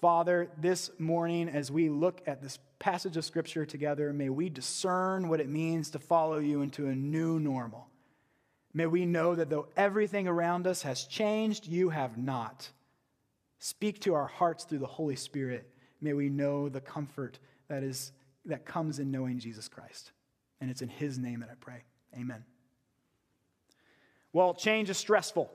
Father, 0.00 0.48
this 0.56 0.88
morning, 1.00 1.48
as 1.48 1.68
we 1.68 1.88
look 1.88 2.22
at 2.28 2.40
this 2.40 2.60
passage 2.78 3.16
of 3.16 3.24
Scripture 3.24 3.66
together, 3.66 4.12
may 4.12 4.28
we 4.28 4.48
discern 4.48 5.28
what 5.28 5.40
it 5.40 5.48
means 5.48 5.90
to 5.90 5.98
follow 5.98 6.38
you 6.38 6.62
into 6.62 6.86
a 6.86 6.94
new 6.94 7.40
normal. 7.40 7.88
May 8.72 8.86
we 8.86 9.04
know 9.04 9.34
that 9.34 9.50
though 9.50 9.66
everything 9.76 10.28
around 10.28 10.68
us 10.68 10.82
has 10.82 11.06
changed, 11.06 11.66
you 11.66 11.90
have 11.90 12.16
not. 12.16 12.70
Speak 13.58 13.98
to 14.02 14.14
our 14.14 14.28
hearts 14.28 14.62
through 14.62 14.78
the 14.78 14.86
Holy 14.86 15.16
Spirit. 15.16 15.68
May 16.00 16.12
we 16.12 16.28
know 16.28 16.68
the 16.68 16.80
comfort 16.80 17.40
that, 17.66 17.82
is, 17.82 18.12
that 18.44 18.64
comes 18.64 19.00
in 19.00 19.10
knowing 19.10 19.40
Jesus 19.40 19.66
Christ. 19.66 20.12
And 20.60 20.70
it's 20.70 20.82
in 20.82 20.88
His 20.88 21.18
name 21.18 21.40
that 21.40 21.50
I 21.50 21.54
pray. 21.58 21.82
Amen. 22.14 22.44
Well, 24.32 24.54
change 24.54 24.90
is 24.90 24.98
stressful. 24.98 25.50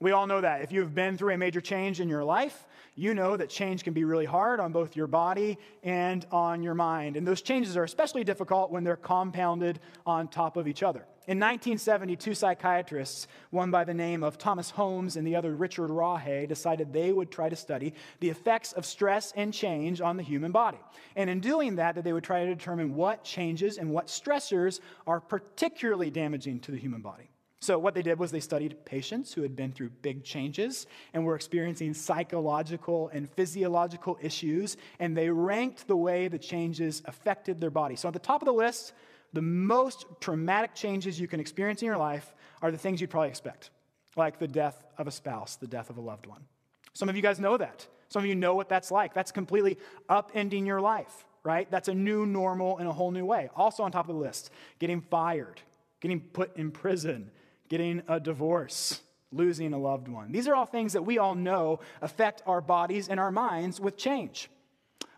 We 0.00 0.10
all 0.10 0.26
know 0.26 0.40
that. 0.40 0.62
If 0.62 0.72
you've 0.72 0.94
been 0.94 1.16
through 1.16 1.34
a 1.34 1.38
major 1.38 1.60
change 1.60 2.00
in 2.00 2.08
your 2.08 2.24
life, 2.24 2.66
you 2.96 3.14
know 3.14 3.36
that 3.36 3.48
change 3.48 3.84
can 3.84 3.92
be 3.92 4.04
really 4.04 4.24
hard 4.24 4.60
on 4.60 4.72
both 4.72 4.96
your 4.96 5.06
body 5.06 5.58
and 5.82 6.26
on 6.30 6.62
your 6.62 6.74
mind. 6.74 7.16
And 7.16 7.26
those 7.26 7.42
changes 7.42 7.76
are 7.76 7.84
especially 7.84 8.24
difficult 8.24 8.70
when 8.70 8.84
they're 8.84 8.96
compounded 8.96 9.80
on 10.06 10.28
top 10.28 10.56
of 10.56 10.68
each 10.68 10.82
other. 10.82 11.06
In 11.26 11.38
1970, 11.38 12.16
two 12.16 12.34
psychiatrists, 12.34 13.28
one 13.50 13.70
by 13.70 13.84
the 13.84 13.94
name 13.94 14.22
of 14.22 14.36
Thomas 14.36 14.68
Holmes 14.70 15.16
and 15.16 15.26
the 15.26 15.36
other 15.36 15.54
Richard 15.54 15.88
Rahe, 15.88 16.46
decided 16.46 16.92
they 16.92 17.12
would 17.12 17.30
try 17.30 17.48
to 17.48 17.56
study 17.56 17.94
the 18.20 18.28
effects 18.28 18.72
of 18.72 18.84
stress 18.84 19.32
and 19.34 19.54
change 19.54 20.02
on 20.02 20.18
the 20.18 20.22
human 20.22 20.52
body. 20.52 20.78
And 21.16 21.30
in 21.30 21.40
doing 21.40 21.76
that, 21.76 21.94
that 21.94 22.04
they 22.04 22.12
would 22.12 22.24
try 22.24 22.44
to 22.44 22.54
determine 22.54 22.94
what 22.94 23.24
changes 23.24 23.78
and 23.78 23.90
what 23.90 24.08
stressors 24.08 24.80
are 25.06 25.20
particularly 25.20 26.10
damaging 26.10 26.60
to 26.60 26.72
the 26.72 26.78
human 26.78 27.00
body. 27.00 27.30
So, 27.64 27.78
what 27.78 27.94
they 27.94 28.02
did 28.02 28.18
was 28.18 28.30
they 28.30 28.40
studied 28.40 28.84
patients 28.84 29.32
who 29.32 29.40
had 29.40 29.56
been 29.56 29.72
through 29.72 29.88
big 30.02 30.22
changes 30.22 30.86
and 31.14 31.24
were 31.24 31.34
experiencing 31.34 31.94
psychological 31.94 33.08
and 33.08 33.26
physiological 33.26 34.18
issues, 34.20 34.76
and 34.98 35.16
they 35.16 35.30
ranked 35.30 35.88
the 35.88 35.96
way 35.96 36.28
the 36.28 36.38
changes 36.38 37.00
affected 37.06 37.62
their 37.62 37.70
body. 37.70 37.96
So, 37.96 38.06
at 38.06 38.12
the 38.12 38.20
top 38.20 38.42
of 38.42 38.46
the 38.46 38.52
list, 38.52 38.92
the 39.32 39.40
most 39.40 40.04
traumatic 40.20 40.74
changes 40.74 41.18
you 41.18 41.26
can 41.26 41.40
experience 41.40 41.80
in 41.80 41.86
your 41.86 41.96
life 41.96 42.34
are 42.60 42.70
the 42.70 42.76
things 42.76 43.00
you'd 43.00 43.08
probably 43.08 43.30
expect, 43.30 43.70
like 44.14 44.38
the 44.38 44.46
death 44.46 44.84
of 44.98 45.06
a 45.06 45.10
spouse, 45.10 45.56
the 45.56 45.66
death 45.66 45.88
of 45.88 45.96
a 45.96 46.02
loved 46.02 46.26
one. 46.26 46.44
Some 46.92 47.08
of 47.08 47.16
you 47.16 47.22
guys 47.22 47.40
know 47.40 47.56
that. 47.56 47.86
Some 48.10 48.24
of 48.24 48.26
you 48.26 48.34
know 48.34 48.54
what 48.54 48.68
that's 48.68 48.90
like. 48.90 49.14
That's 49.14 49.32
completely 49.32 49.78
upending 50.10 50.66
your 50.66 50.82
life, 50.82 51.24
right? 51.44 51.70
That's 51.70 51.88
a 51.88 51.94
new 51.94 52.26
normal 52.26 52.76
in 52.76 52.86
a 52.86 52.92
whole 52.92 53.10
new 53.10 53.24
way. 53.24 53.48
Also, 53.56 53.84
on 53.84 53.90
top 53.90 54.06
of 54.06 54.14
the 54.14 54.20
list, 54.20 54.50
getting 54.78 55.00
fired, 55.00 55.62
getting 56.00 56.20
put 56.20 56.54
in 56.58 56.70
prison, 56.70 57.30
getting 57.68 58.02
a 58.08 58.20
divorce, 58.20 59.00
losing 59.32 59.72
a 59.72 59.78
loved 59.78 60.08
one. 60.08 60.32
These 60.32 60.48
are 60.48 60.54
all 60.54 60.66
things 60.66 60.92
that 60.92 61.02
we 61.02 61.18
all 61.18 61.34
know 61.34 61.80
affect 62.02 62.42
our 62.46 62.60
bodies 62.60 63.08
and 63.08 63.18
our 63.18 63.30
minds 63.30 63.80
with 63.80 63.96
change. 63.96 64.50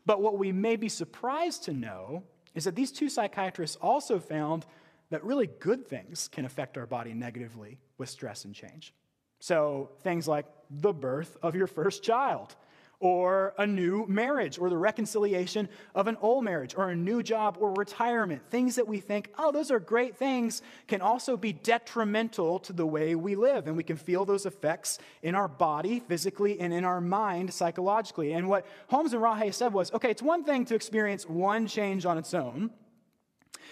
But 0.05 0.23
what 0.23 0.39
we 0.39 0.53
may 0.53 0.77
be 0.77 0.89
surprised 0.89 1.65
to 1.65 1.73
know 1.73 2.23
is 2.55 2.65
that 2.65 2.77
these 2.77 2.93
two 2.93 3.09
psychiatrists 3.09 3.77
also 3.77 4.19
found 4.19 4.65
that 5.11 5.25
really 5.25 5.47
good 5.47 5.87
things 5.87 6.29
can 6.29 6.45
affect 6.45 6.79
our 6.79 6.87
body 6.87 7.13
negatively 7.13 7.79
with 7.99 8.09
stress 8.09 8.45
and 8.45 8.55
change. 8.55 8.93
So, 9.39 9.91
things 10.01 10.27
like 10.27 10.47
the 10.71 10.93
birth 10.93 11.37
of 11.43 11.55
your 11.55 11.67
first 11.67 12.03
child, 12.03 12.57
or 12.99 13.55
a 13.59 13.67
new 13.67 14.07
marriage, 14.09 14.59
or 14.59 14.71
the 14.71 14.77
reconciliation 14.77 15.69
of 15.95 16.07
an 16.07 16.17
old 16.21 16.45
marriage, 16.45 16.75
or 16.77 16.91
a 16.91 16.97
new 16.97 17.23
job, 17.23 17.57
or 17.61 17.73
retirement. 17.75 18.43
Things 18.51 18.77
that 18.77 18.89
we 18.89 19.01
think, 19.01 19.33
oh, 19.39 19.53
those 19.53 19.71
are 19.71 19.79
great 19.79 20.17
things, 20.17 20.63
can 20.87 21.01
also 21.01 21.37
be 21.37 21.53
detrimental 21.53 22.59
to 22.61 22.73
the 22.73 22.87
way 22.87 23.15
we 23.15 23.35
live. 23.35 23.67
And 23.67 23.77
we 23.77 23.83
can 23.83 23.97
feel 23.97 24.25
those 24.25 24.47
effects 24.47 24.99
in 25.23 25.35
our 25.35 25.49
body, 25.49 26.01
physically, 26.09 26.59
and 26.59 26.73
in 26.73 26.85
our 26.85 27.01
mind, 27.01 27.53
psychologically. 27.53 28.33
And 28.33 28.49
what 28.49 28.67
Holmes 28.89 29.13
and 29.13 29.23
Rahe 29.23 29.53
said 29.53 29.73
was 29.73 29.93
okay, 29.93 30.11
it's 30.11 30.23
one 30.23 30.45
thing 30.45 30.65
to 30.67 30.75
experience 30.75 31.29
one 31.29 31.67
change 31.67 32.07
on 32.07 32.17
its 32.17 32.33
own, 32.33 32.71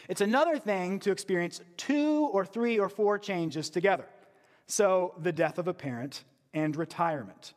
it's 0.09 0.21
another 0.21 0.59
thing 0.59 0.99
to 1.00 1.11
experience 1.11 1.61
two 1.76 2.28
or 2.33 2.45
three 2.45 2.78
or 2.78 2.88
four 2.88 3.19
changes 3.19 3.71
together. 3.71 4.07
So, 4.66 5.14
the 5.19 5.33
death 5.33 5.59
of 5.59 5.69
a 5.69 5.75
parent 5.75 6.25
and 6.52 6.75
retirement. 6.76 7.54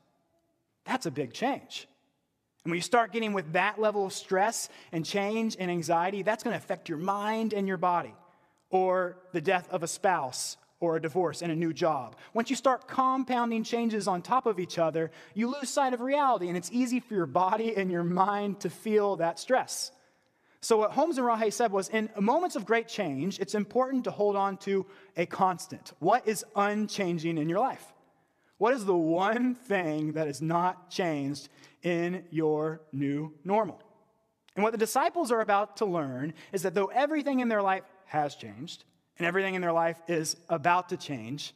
That's 0.87 1.05
a 1.05 1.11
big 1.11 1.33
change. 1.33 1.87
And 2.63 2.71
when 2.71 2.77
you 2.77 2.81
start 2.81 3.11
getting 3.11 3.33
with 3.33 3.53
that 3.53 3.79
level 3.79 4.05
of 4.07 4.13
stress 4.13 4.69
and 4.91 5.05
change 5.05 5.55
and 5.59 5.69
anxiety, 5.69 6.23
that's 6.23 6.43
going 6.43 6.53
to 6.53 6.57
affect 6.57 6.89
your 6.89 6.97
mind 6.97 7.53
and 7.53 7.67
your 7.67 7.77
body. 7.77 8.13
Or 8.69 9.17
the 9.31 9.41
death 9.41 9.69
of 9.69 9.83
a 9.83 9.87
spouse 9.87 10.57
or 10.79 10.95
a 10.95 11.01
divorce 11.01 11.41
and 11.41 11.51
a 11.51 11.55
new 11.55 11.73
job. 11.73 12.15
Once 12.33 12.49
you 12.49 12.55
start 12.55 12.87
compounding 12.87 13.63
changes 13.63 14.07
on 14.07 14.21
top 14.21 14.45
of 14.45 14.59
each 14.59 14.77
other, 14.77 15.11
you 15.33 15.47
lose 15.47 15.69
sight 15.69 15.93
of 15.93 16.01
reality, 16.01 16.49
and 16.49 16.57
it's 16.57 16.71
easy 16.71 16.99
for 16.99 17.15
your 17.15 17.25
body 17.25 17.75
and 17.75 17.89
your 17.89 18.03
mind 18.03 18.59
to 18.59 18.69
feel 18.69 19.15
that 19.15 19.39
stress. 19.39 19.91
So, 20.61 20.77
what 20.77 20.91
Holmes 20.91 21.17
and 21.17 21.25
Rahe 21.25 21.51
said 21.53 21.71
was 21.71 21.89
in 21.89 22.09
moments 22.19 22.55
of 22.55 22.65
great 22.65 22.87
change, 22.87 23.39
it's 23.39 23.55
important 23.55 24.03
to 24.03 24.11
hold 24.11 24.35
on 24.35 24.57
to 24.57 24.85
a 25.15 25.25
constant. 25.25 25.93
What 25.99 26.27
is 26.27 26.43
unchanging 26.55 27.37
in 27.37 27.47
your 27.49 27.59
life? 27.59 27.93
What 28.57 28.73
is 28.73 28.85
the 28.85 28.95
one 28.95 29.55
thing 29.55 30.13
that 30.13 30.27
is 30.27 30.41
not 30.41 30.89
changed 30.89 31.49
in 31.83 32.25
your 32.31 32.81
new 32.91 33.33
normal? 33.43 33.81
And 34.55 34.63
what 34.63 34.71
the 34.71 34.77
disciples 34.77 35.31
are 35.31 35.41
about 35.41 35.77
to 35.77 35.85
learn 35.85 36.33
is 36.51 36.63
that 36.63 36.73
though 36.73 36.87
everything 36.87 37.39
in 37.39 37.47
their 37.47 37.61
life 37.61 37.83
has 38.05 38.35
changed 38.35 38.83
and 39.17 39.27
everything 39.27 39.53
in 39.53 39.61
their 39.61 39.71
life 39.71 40.01
is 40.07 40.35
about 40.49 40.89
to 40.89 40.97
change, 40.97 41.53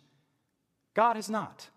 God 0.93 1.15
has 1.15 1.29
not. 1.29 1.67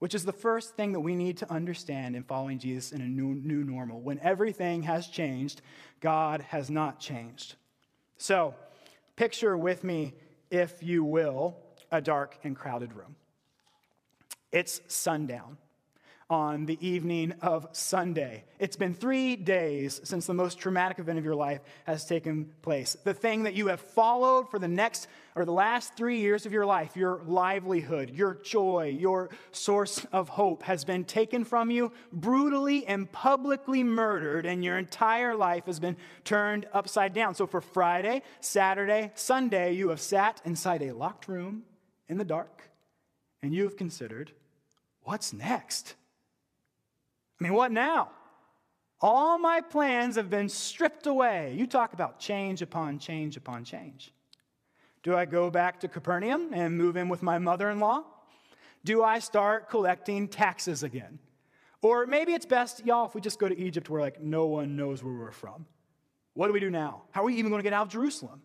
Which 0.00 0.14
is 0.14 0.24
the 0.24 0.32
first 0.32 0.76
thing 0.76 0.92
that 0.92 1.00
we 1.00 1.14
need 1.14 1.38
to 1.38 1.52
understand 1.52 2.16
in 2.16 2.24
following 2.24 2.58
Jesus 2.58 2.92
in 2.92 3.00
a 3.00 3.08
new, 3.08 3.34
new 3.34 3.62
normal. 3.64 4.00
When 4.00 4.18
everything 4.20 4.82
has 4.82 5.06
changed, 5.06 5.62
God 6.00 6.40
has 6.42 6.70
not 6.70 6.98
changed. 6.98 7.54
So, 8.16 8.54
picture 9.16 9.56
with 9.56 9.84
me, 9.84 10.14
if 10.50 10.82
you 10.82 11.04
will, 11.04 11.56
a 11.90 12.00
dark 12.00 12.38
and 12.42 12.56
crowded 12.56 12.92
room. 12.92 13.16
It's 14.50 14.80
sundown 14.88 15.58
on 16.30 16.66
the 16.66 16.78
evening 16.86 17.32
of 17.40 17.68
Sunday. 17.72 18.44
It's 18.58 18.76
been 18.76 18.92
three 18.92 19.34
days 19.34 20.00
since 20.04 20.26
the 20.26 20.34
most 20.34 20.58
traumatic 20.58 20.98
event 20.98 21.18
of 21.18 21.24
your 21.24 21.34
life 21.34 21.60
has 21.84 22.04
taken 22.04 22.50
place. 22.60 22.96
The 23.02 23.14
thing 23.14 23.44
that 23.44 23.54
you 23.54 23.68
have 23.68 23.80
followed 23.80 24.50
for 24.50 24.58
the 24.58 24.68
next 24.68 25.08
or 25.34 25.46
the 25.46 25.52
last 25.52 25.96
three 25.96 26.20
years 26.20 26.44
of 26.44 26.52
your 26.52 26.66
life, 26.66 26.96
your 26.96 27.22
livelihood, 27.26 28.10
your 28.10 28.34
joy, 28.34 28.94
your 28.98 29.30
source 29.52 30.04
of 30.12 30.28
hope 30.28 30.62
has 30.64 30.84
been 30.84 31.04
taken 31.04 31.44
from 31.44 31.70
you, 31.70 31.92
brutally 32.12 32.86
and 32.86 33.10
publicly 33.10 33.82
murdered, 33.82 34.44
and 34.44 34.62
your 34.62 34.76
entire 34.76 35.34
life 35.34 35.64
has 35.64 35.80
been 35.80 35.96
turned 36.24 36.66
upside 36.74 37.14
down. 37.14 37.34
So 37.34 37.46
for 37.46 37.62
Friday, 37.62 38.22
Saturday, 38.40 39.12
Sunday, 39.14 39.72
you 39.74 39.88
have 39.88 40.00
sat 40.00 40.42
inside 40.44 40.82
a 40.82 40.92
locked 40.92 41.26
room 41.26 41.62
in 42.06 42.18
the 42.18 42.24
dark 42.24 42.68
and 43.42 43.54
you 43.54 43.64
have 43.64 43.76
considered 43.76 44.32
what's 45.08 45.32
next? 45.32 45.94
I 47.40 47.44
mean, 47.44 47.54
what 47.54 47.72
now? 47.72 48.10
All 49.00 49.38
my 49.38 49.62
plans 49.62 50.16
have 50.16 50.28
been 50.28 50.50
stripped 50.50 51.06
away. 51.06 51.54
You 51.56 51.66
talk 51.66 51.94
about 51.94 52.20
change 52.20 52.60
upon 52.60 52.98
change 52.98 53.34
upon 53.38 53.64
change. 53.64 54.12
Do 55.02 55.16
I 55.16 55.24
go 55.24 55.48
back 55.48 55.80
to 55.80 55.88
Capernaum 55.88 56.50
and 56.52 56.76
move 56.76 56.98
in 56.98 57.08
with 57.08 57.22
my 57.22 57.38
mother 57.38 57.70
in 57.70 57.80
law? 57.80 58.04
Do 58.84 59.02
I 59.02 59.18
start 59.20 59.70
collecting 59.70 60.28
taxes 60.28 60.82
again? 60.82 61.18
Or 61.80 62.04
maybe 62.04 62.34
it's 62.34 62.44
best, 62.44 62.84
y'all, 62.84 63.06
if 63.06 63.14
we 63.14 63.22
just 63.22 63.38
go 63.38 63.48
to 63.48 63.58
Egypt 63.58 63.88
where 63.88 64.02
like 64.02 64.20
no 64.20 64.44
one 64.46 64.76
knows 64.76 65.02
where 65.02 65.14
we're 65.14 65.30
from. 65.30 65.64
What 66.34 66.48
do 66.48 66.52
we 66.52 66.60
do 66.60 66.70
now? 66.70 67.04
How 67.12 67.22
are 67.22 67.24
we 67.24 67.36
even 67.36 67.50
going 67.50 67.60
to 67.60 67.64
get 67.64 67.72
out 67.72 67.86
of 67.86 67.92
Jerusalem? 67.92 68.42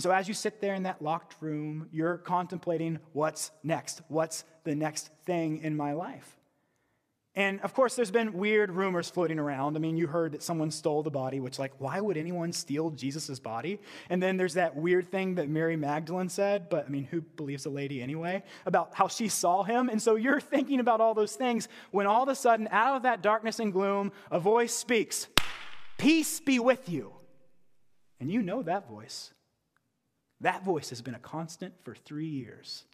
And 0.00 0.02
so 0.02 0.12
as 0.12 0.28
you 0.28 0.32
sit 0.32 0.62
there 0.62 0.72
in 0.72 0.84
that 0.84 1.02
locked 1.02 1.36
room, 1.42 1.86
you're 1.92 2.16
contemplating 2.16 3.00
what's 3.12 3.50
next? 3.62 4.00
What's 4.08 4.44
the 4.64 4.74
next 4.74 5.10
thing 5.26 5.58
in 5.58 5.76
my 5.76 5.92
life? 5.92 6.38
And 7.34 7.60
of 7.60 7.74
course, 7.74 7.96
there's 7.96 8.10
been 8.10 8.32
weird 8.32 8.70
rumors 8.70 9.10
floating 9.10 9.38
around. 9.38 9.76
I 9.76 9.80
mean, 9.80 9.98
you 9.98 10.06
heard 10.06 10.32
that 10.32 10.42
someone 10.42 10.70
stole 10.70 11.02
the 11.02 11.10
body, 11.10 11.38
which, 11.38 11.58
like, 11.58 11.74
why 11.76 12.00
would 12.00 12.16
anyone 12.16 12.50
steal 12.54 12.88
Jesus' 12.88 13.38
body? 13.38 13.78
And 14.08 14.22
then 14.22 14.38
there's 14.38 14.54
that 14.54 14.74
weird 14.74 15.10
thing 15.10 15.34
that 15.34 15.50
Mary 15.50 15.76
Magdalene 15.76 16.30
said, 16.30 16.70
but 16.70 16.86
I 16.86 16.88
mean, 16.88 17.04
who 17.04 17.20
believes 17.20 17.66
a 17.66 17.70
lady 17.70 18.00
anyway, 18.00 18.42
about 18.64 18.94
how 18.94 19.06
she 19.06 19.28
saw 19.28 19.64
him. 19.64 19.90
And 19.90 20.00
so 20.00 20.14
you're 20.14 20.40
thinking 20.40 20.80
about 20.80 21.02
all 21.02 21.12
those 21.12 21.34
things 21.34 21.68
when 21.90 22.06
all 22.06 22.22
of 22.22 22.30
a 22.30 22.34
sudden, 22.34 22.68
out 22.70 22.96
of 22.96 23.02
that 23.02 23.20
darkness 23.20 23.60
and 23.60 23.70
gloom, 23.70 24.12
a 24.30 24.40
voice 24.40 24.74
speaks, 24.74 25.28
Peace 25.98 26.40
be 26.40 26.58
with 26.58 26.88
you. 26.88 27.12
And 28.18 28.30
you 28.30 28.40
know 28.40 28.62
that 28.62 28.88
voice. 28.88 29.34
That 30.40 30.64
voice 30.64 30.90
has 30.90 31.02
been 31.02 31.14
a 31.14 31.20
constant 31.20 31.74
for 31.84 31.94
three 31.94 32.26
years. 32.26 32.84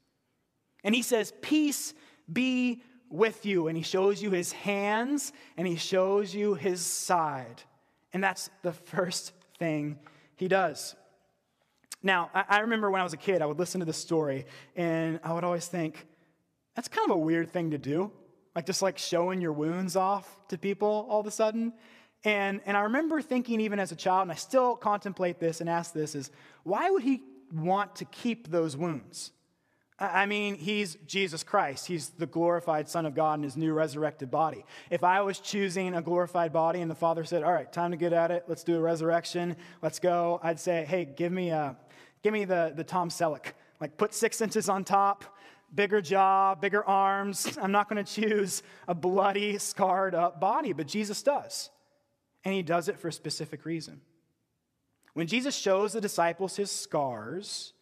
And 0.82 0.94
he 0.94 1.02
says, 1.02 1.32
Peace 1.42 1.94
be 2.32 2.82
with 3.08 3.46
you. 3.46 3.68
And 3.68 3.76
he 3.76 3.82
shows 3.82 4.22
you 4.22 4.30
his 4.30 4.52
hands 4.52 5.32
and 5.56 5.66
he 5.66 5.76
shows 5.76 6.34
you 6.34 6.54
his 6.54 6.80
side. 6.80 7.62
And 8.12 8.22
that's 8.22 8.50
the 8.62 8.72
first 8.72 9.32
thing 9.58 9.98
he 10.36 10.48
does. 10.48 10.94
Now, 12.02 12.30
I 12.34 12.60
remember 12.60 12.90
when 12.90 13.00
I 13.00 13.04
was 13.04 13.14
a 13.14 13.18
kid, 13.18 13.42
I 13.42 13.46
would 13.46 13.58
listen 13.58 13.80
to 13.80 13.86
this 13.86 13.96
story 13.96 14.46
and 14.76 15.18
I 15.24 15.32
would 15.32 15.44
always 15.44 15.66
think, 15.66 16.06
that's 16.74 16.88
kind 16.88 17.10
of 17.10 17.16
a 17.16 17.18
weird 17.18 17.50
thing 17.50 17.70
to 17.70 17.78
do. 17.78 18.12
Like 18.54 18.66
just 18.66 18.82
like 18.82 18.96
showing 18.96 19.40
your 19.40 19.52
wounds 19.52 19.96
off 19.96 20.38
to 20.48 20.58
people 20.58 21.06
all 21.10 21.20
of 21.20 21.26
a 21.26 21.30
sudden. 21.30 21.72
And, 22.24 22.60
and 22.64 22.76
I 22.76 22.80
remember 22.80 23.20
thinking, 23.22 23.60
even 23.60 23.78
as 23.78 23.92
a 23.92 23.96
child, 23.96 24.22
and 24.22 24.32
I 24.32 24.34
still 24.34 24.76
contemplate 24.76 25.38
this 25.38 25.60
and 25.60 25.70
ask 25.70 25.92
this, 25.92 26.14
is 26.14 26.30
why 26.64 26.90
would 26.90 27.02
he 27.02 27.22
want 27.52 27.96
to 27.96 28.04
keep 28.04 28.50
those 28.50 28.76
wounds? 28.76 29.32
I 29.98 30.26
mean, 30.26 30.56
he's 30.56 30.96
Jesus 31.06 31.42
Christ. 31.42 31.86
He's 31.86 32.10
the 32.10 32.26
glorified 32.26 32.86
Son 32.86 33.06
of 33.06 33.14
God 33.14 33.38
in 33.38 33.42
his 33.42 33.56
new 33.56 33.72
resurrected 33.72 34.30
body. 34.30 34.66
If 34.90 35.02
I 35.02 35.22
was 35.22 35.40
choosing 35.40 35.94
a 35.94 36.02
glorified 36.02 36.52
body 36.52 36.82
and 36.82 36.90
the 36.90 36.94
Father 36.94 37.24
said, 37.24 37.42
All 37.42 37.52
right, 37.52 37.72
time 37.72 37.92
to 37.92 37.96
get 37.96 38.12
at 38.12 38.30
it, 38.30 38.44
let's 38.46 38.62
do 38.62 38.76
a 38.76 38.80
resurrection, 38.80 39.56
let's 39.80 39.98
go, 39.98 40.38
I'd 40.42 40.60
say, 40.60 40.84
Hey, 40.84 41.06
give 41.06 41.32
me, 41.32 41.48
a, 41.48 41.58
uh, 41.58 41.74
give 42.22 42.34
me 42.34 42.44
the, 42.44 42.74
the 42.76 42.84
Tom 42.84 43.08
Selleck. 43.08 43.52
Like, 43.80 43.96
put 43.96 44.12
six 44.12 44.42
inches 44.42 44.68
on 44.68 44.84
top, 44.84 45.24
bigger 45.74 46.02
jaw, 46.02 46.54
bigger 46.54 46.84
arms. 46.84 47.56
I'm 47.60 47.72
not 47.72 47.88
going 47.88 48.04
to 48.04 48.20
choose 48.20 48.62
a 48.86 48.94
bloody, 48.94 49.56
scarred 49.56 50.14
up 50.14 50.40
body, 50.40 50.74
but 50.74 50.86
Jesus 50.86 51.22
does. 51.22 51.70
And 52.44 52.52
he 52.52 52.62
does 52.62 52.88
it 52.88 52.98
for 52.98 53.08
a 53.08 53.12
specific 53.12 53.64
reason. 53.64 54.02
When 55.16 55.26
Jesus 55.26 55.56
shows 55.56 55.94
the 55.94 56.00
disciples 56.02 56.56
his 56.56 56.70
scars 56.70 57.72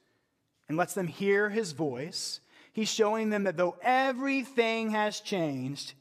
and 0.68 0.78
lets 0.78 0.94
them 0.94 1.08
hear 1.08 1.50
his 1.50 1.72
voice, 1.72 2.38
he's 2.72 2.88
showing 2.88 3.30
them 3.30 3.42
that 3.42 3.56
though 3.56 3.74
everything 3.82 4.90
has 4.90 5.18
changed, 5.18 5.94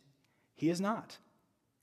he 0.54 0.70
is 0.70 0.80
not. 0.80 1.18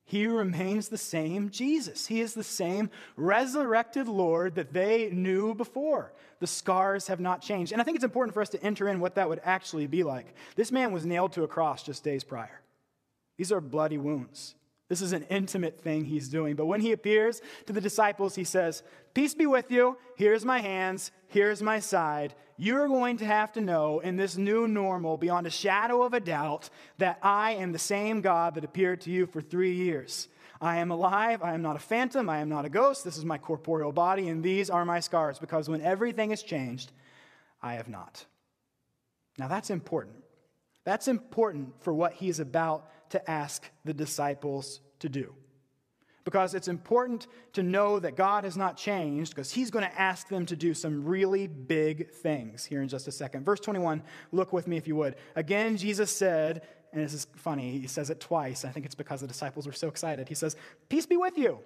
He 0.04 0.28
remains 0.28 0.88
the 0.88 0.96
same 0.96 1.50
Jesus. 1.50 2.06
He 2.06 2.20
is 2.20 2.32
the 2.32 2.44
same 2.44 2.90
resurrected 3.16 4.06
Lord 4.06 4.54
that 4.54 4.72
they 4.72 5.10
knew 5.10 5.52
before. 5.52 6.12
The 6.38 6.46
scars 6.46 7.08
have 7.08 7.18
not 7.18 7.42
changed. 7.42 7.72
And 7.72 7.80
I 7.80 7.84
think 7.84 7.96
it's 7.96 8.04
important 8.04 8.34
for 8.34 8.42
us 8.42 8.50
to 8.50 8.62
enter 8.62 8.88
in 8.88 9.00
what 9.00 9.16
that 9.16 9.28
would 9.28 9.40
actually 9.42 9.88
be 9.88 10.04
like. 10.04 10.32
This 10.54 10.70
man 10.70 10.92
was 10.92 11.04
nailed 11.04 11.32
to 11.32 11.42
a 11.42 11.48
cross 11.48 11.82
just 11.82 12.04
days 12.04 12.22
prior. 12.22 12.60
These 13.36 13.50
are 13.50 13.60
bloody 13.60 13.98
wounds. 13.98 14.54
This 14.90 15.02
is 15.02 15.12
an 15.12 15.22
intimate 15.30 15.80
thing 15.80 16.04
he's 16.04 16.28
doing. 16.28 16.56
But 16.56 16.66
when 16.66 16.80
he 16.80 16.90
appears 16.90 17.40
to 17.66 17.72
the 17.72 17.80
disciples, 17.80 18.34
he 18.34 18.42
says, 18.42 18.82
Peace 19.14 19.34
be 19.34 19.46
with 19.46 19.70
you. 19.70 19.96
Here's 20.16 20.44
my 20.44 20.58
hands. 20.58 21.12
Here's 21.28 21.62
my 21.62 21.78
side. 21.78 22.34
You're 22.56 22.88
going 22.88 23.16
to 23.18 23.24
have 23.24 23.52
to 23.52 23.60
know 23.60 24.00
in 24.00 24.16
this 24.16 24.36
new 24.36 24.66
normal, 24.66 25.16
beyond 25.16 25.46
a 25.46 25.50
shadow 25.50 26.02
of 26.02 26.12
a 26.12 26.18
doubt, 26.18 26.70
that 26.98 27.20
I 27.22 27.52
am 27.52 27.70
the 27.70 27.78
same 27.78 28.20
God 28.20 28.56
that 28.56 28.64
appeared 28.64 29.00
to 29.02 29.12
you 29.12 29.26
for 29.26 29.40
three 29.40 29.74
years. 29.74 30.26
I 30.60 30.78
am 30.78 30.90
alive. 30.90 31.40
I 31.40 31.54
am 31.54 31.62
not 31.62 31.76
a 31.76 31.78
phantom. 31.78 32.28
I 32.28 32.38
am 32.38 32.48
not 32.48 32.64
a 32.64 32.68
ghost. 32.68 33.04
This 33.04 33.16
is 33.16 33.24
my 33.24 33.38
corporeal 33.38 33.92
body, 33.92 34.28
and 34.28 34.42
these 34.42 34.70
are 34.70 34.84
my 34.84 34.98
scars, 34.98 35.38
because 35.38 35.68
when 35.68 35.82
everything 35.82 36.30
has 36.30 36.42
changed, 36.42 36.90
I 37.62 37.74
have 37.74 37.88
not. 37.88 38.26
Now, 39.38 39.46
that's 39.46 39.70
important. 39.70 40.16
That's 40.84 41.06
important 41.06 41.80
for 41.80 41.94
what 41.94 42.14
he's 42.14 42.40
about 42.40 42.90
to 43.10 43.30
ask 43.30 43.70
the 43.84 43.94
disciples 43.94 44.80
to 45.00 45.08
do. 45.08 45.34
Because 46.24 46.54
it's 46.54 46.68
important 46.68 47.26
to 47.54 47.62
know 47.62 47.98
that 47.98 48.14
God 48.14 48.44
has 48.44 48.56
not 48.56 48.76
changed, 48.76 49.34
because 49.34 49.50
he's 49.50 49.70
going 49.70 49.84
to 49.84 50.00
ask 50.00 50.28
them 50.28 50.44
to 50.46 50.56
do 50.56 50.74
some 50.74 51.04
really 51.04 51.46
big 51.46 52.10
things 52.10 52.64
here 52.64 52.82
in 52.82 52.88
just 52.88 53.08
a 53.08 53.12
second. 53.12 53.44
Verse 53.44 53.60
21, 53.60 54.02
look 54.30 54.52
with 54.52 54.66
me 54.66 54.76
if 54.76 54.86
you 54.86 54.96
would. 54.96 55.16
Again, 55.34 55.76
Jesus 55.76 56.10
said, 56.10 56.62
and 56.92 57.02
this 57.02 57.14
is 57.14 57.26
funny, 57.36 57.78
he 57.78 57.86
says 57.86 58.10
it 58.10 58.20
twice. 58.20 58.64
I 58.64 58.70
think 58.70 58.84
it's 58.84 58.94
because 58.94 59.20
the 59.20 59.26
disciples 59.26 59.66
were 59.66 59.72
so 59.72 59.88
excited. 59.88 60.28
He 60.28 60.34
says, 60.34 60.56
Peace 60.88 61.06
be 61.06 61.16
with 61.16 61.38
you. 61.38 61.60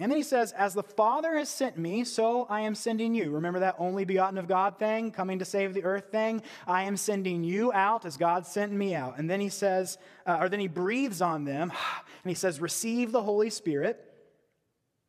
And 0.00 0.12
then 0.12 0.16
he 0.16 0.22
says, 0.22 0.52
As 0.52 0.74
the 0.74 0.82
Father 0.82 1.36
has 1.36 1.48
sent 1.48 1.76
me, 1.76 2.04
so 2.04 2.46
I 2.48 2.60
am 2.60 2.74
sending 2.74 3.14
you. 3.14 3.30
Remember 3.30 3.60
that 3.60 3.74
only 3.78 4.04
begotten 4.04 4.38
of 4.38 4.46
God 4.46 4.78
thing, 4.78 5.10
coming 5.10 5.40
to 5.40 5.44
save 5.44 5.74
the 5.74 5.84
earth 5.84 6.12
thing? 6.12 6.42
I 6.66 6.84
am 6.84 6.96
sending 6.96 7.42
you 7.42 7.72
out 7.72 8.04
as 8.04 8.16
God 8.16 8.46
sent 8.46 8.70
me 8.72 8.94
out. 8.94 9.18
And 9.18 9.28
then 9.28 9.40
he 9.40 9.48
says, 9.48 9.98
uh, 10.24 10.38
or 10.40 10.48
then 10.48 10.60
he 10.60 10.68
breathes 10.68 11.20
on 11.20 11.44
them, 11.44 11.72
and 12.24 12.30
he 12.30 12.34
says, 12.34 12.60
Receive 12.60 13.10
the 13.10 13.22
Holy 13.22 13.50
Spirit. 13.50 14.04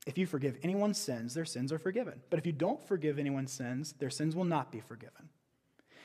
If 0.08 0.18
you 0.18 0.26
forgive 0.26 0.58
anyone's 0.64 0.98
sins, 0.98 1.36
their 1.36 1.46
sins 1.46 1.72
are 1.72 1.78
forgiven. 1.78 2.22
But 2.32 2.40
if 2.40 2.48
you 2.48 2.52
don't 2.52 2.82
forgive 2.88 3.20
anyone's 3.20 3.52
sins, 3.52 3.94
their 4.00 4.10
sins 4.10 4.36
will 4.36 4.46
not 4.46 4.72
be 4.72 4.80
forgiven. 4.80 5.30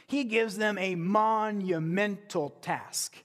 He 0.07 0.25
gives 0.25 0.59
them 0.59 0.77
a 0.77 0.95
monumental 0.95 2.51
task. 2.61 3.17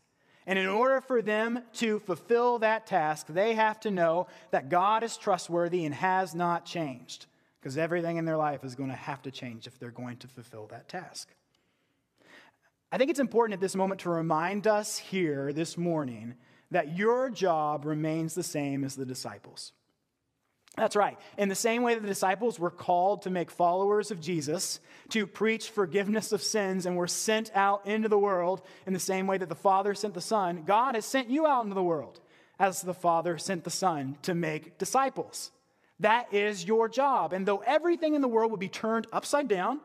And 0.50 0.58
in 0.58 0.66
order 0.66 1.00
for 1.00 1.22
them 1.22 1.62
to 1.74 2.00
fulfill 2.00 2.58
that 2.58 2.88
task, 2.88 3.28
they 3.30 3.54
have 3.54 3.80
to 3.82 3.92
know 3.92 4.26
that 4.50 4.68
God 4.68 5.04
is 5.04 5.16
trustworthy 5.16 5.86
and 5.86 5.94
has 5.94 6.34
not 6.34 6.66
changed, 6.66 7.28
because 7.62 7.78
everything 7.78 8.18
in 8.18 8.26
their 8.26 8.36
life 8.36 8.64
is 8.64 8.74
going 8.74 8.90
to 8.90 8.96
have 8.96 9.22
to 9.22 9.32
change 9.32 9.68
if 9.68 9.78
they're 9.78 9.92
going 9.92 10.18
to 10.18 10.28
fulfill 10.28 10.66
that 10.72 10.90
task. 10.90 11.30
I 12.92 12.98
think 12.98 13.12
it's 13.12 13.20
important 13.20 13.54
at 13.54 13.62
this 13.62 13.76
moment 13.76 14.02
to 14.02 14.10
remind 14.10 14.66
us 14.66 14.98
here 14.98 15.54
this 15.54 15.78
morning 15.78 16.34
that 16.72 16.98
your 16.98 17.30
job 17.30 17.86
remains 17.86 18.34
the 18.34 18.42
same 18.42 18.84
as 18.84 18.96
the 18.96 19.06
disciples. 19.06 19.74
That's 20.78 20.96
right. 20.96 21.18
In 21.38 21.50
the 21.50 21.56
same 21.56 21.84
way 21.84 21.96
that 21.96 22.02
the 22.02 22.08
disciples 22.08 22.60
were 22.60 22.70
called 22.70 23.24
to 23.24 23.30
make 23.30 23.52
followers 23.52 24.12
of 24.12 24.22
Jesus, 24.22 24.80
to 25.10 25.28
preach 25.28 25.70
forgiveness 25.70 26.32
of 26.32 26.42
sins, 26.42 26.86
and 26.86 26.96
were 26.96 27.08
sent 27.08 27.52
out 27.54 27.86
into 27.86 28.08
the 28.08 28.20
world 28.20 28.62
in 28.86 28.94
the 28.94 29.00
same 29.00 29.28
way 29.28 29.38
that 29.38 29.50
the 29.50 29.56
Father 29.56 29.94
sent 29.94 30.14
the 30.14 30.22
Son, 30.22 30.64
God 30.66 30.96
has 30.96 31.06
sent 31.06 31.30
you 31.30 31.46
out 31.46 31.64
into 31.64 31.76
the 31.76 31.84
world 31.84 32.22
as 32.60 32.82
the 32.82 32.94
Father 32.94 33.38
sent 33.38 33.64
the 33.64 33.70
Son 33.70 34.18
to 34.22 34.34
make 34.34 34.78
disciples. 34.78 35.52
That 36.00 36.34
is 36.34 36.66
your 36.66 36.88
job. 36.88 37.34
And 37.34 37.46
though 37.46 37.64
everything 37.66 38.16
in 38.16 38.22
the 38.22 38.28
world 38.28 38.52
would 38.52 38.60
be 38.60 38.70
turned 38.70 39.08
upside 39.12 39.48
down, 39.48 39.82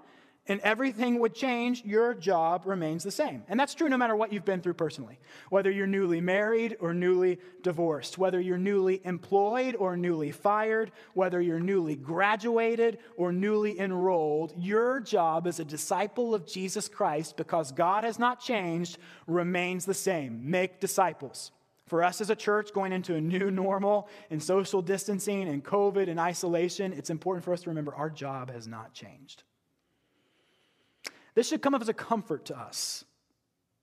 and 0.47 0.61
everything 0.61 1.21
would 1.21 1.35
change, 1.35 1.85
your 1.85 2.13
job 2.13 2.67
remains 2.67 3.03
the 3.03 3.11
same. 3.11 3.45
And 3.49 3.59
that's 3.59 3.75
true 3.75 3.89
no 3.89 3.97
matter 3.97 4.15
what 4.15 4.33
you've 4.33 4.45
been 4.45 4.61
through 4.61 4.75
personally. 4.75 5.19
Whether 5.49 5.71
you're 5.71 5.87
newly 5.87 6.21
married 6.21 6.77
or 6.81 6.93
newly 6.93 7.39
divorced, 7.63 8.19
whether 8.19 8.41
you're 8.41 8.59
newly 8.59 9.01
employed 9.05 9.75
or 9.75 9.97
newly 9.97 10.33
fired, 10.33 10.93
whether 11.15 11.41
you're 11.41 11.61
newly 11.61 11.97
graduated 11.97 12.99
or 13.17 13.33
newly 13.33 13.79
enrolled, 13.81 14.53
your 14.57 15.01
job 15.01 15.47
as 15.47 15.61
a 15.61 15.65
disciple 15.65 16.35
of 16.35 16.47
Jesus 16.47 16.89
Christ, 16.89 17.39
because 17.39 17.73
God 17.73 18.05
has 18.05 18.19
not 18.19 18.41
changed, 18.41 18.99
remains 19.27 19.87
the 19.87 19.95
same. 19.95 20.51
Make 20.51 20.79
disciples. 20.79 21.53
For 21.87 22.03
us 22.03 22.21
as 22.21 22.31
a 22.31 22.37
church 22.37 22.73
going 22.73 22.93
into 22.93 23.15
a 23.15 23.21
new 23.21 23.51
normal 23.51 24.09
and 24.31 24.43
social 24.43 24.83
distancing 24.83 25.49
and 25.49 25.65
COVID 25.65 26.09
and 26.09 26.19
isolation, 26.19 26.93
it's 26.93 27.11
important 27.11 27.45
for 27.45 27.53
us 27.53 27.63
to 27.63 27.71
remember 27.71 27.95
our 27.95 28.11
job 28.11 28.51
has 28.51 28.67
not 28.67 28.93
changed. 28.95 29.43
This 31.35 31.49
should 31.49 31.63
come 31.63 31.75
up 31.75 31.83
as 31.83 31.89
a 31.89 31.95
comfort 31.95 32.47
to 32.47 32.59
us, 32.59 33.05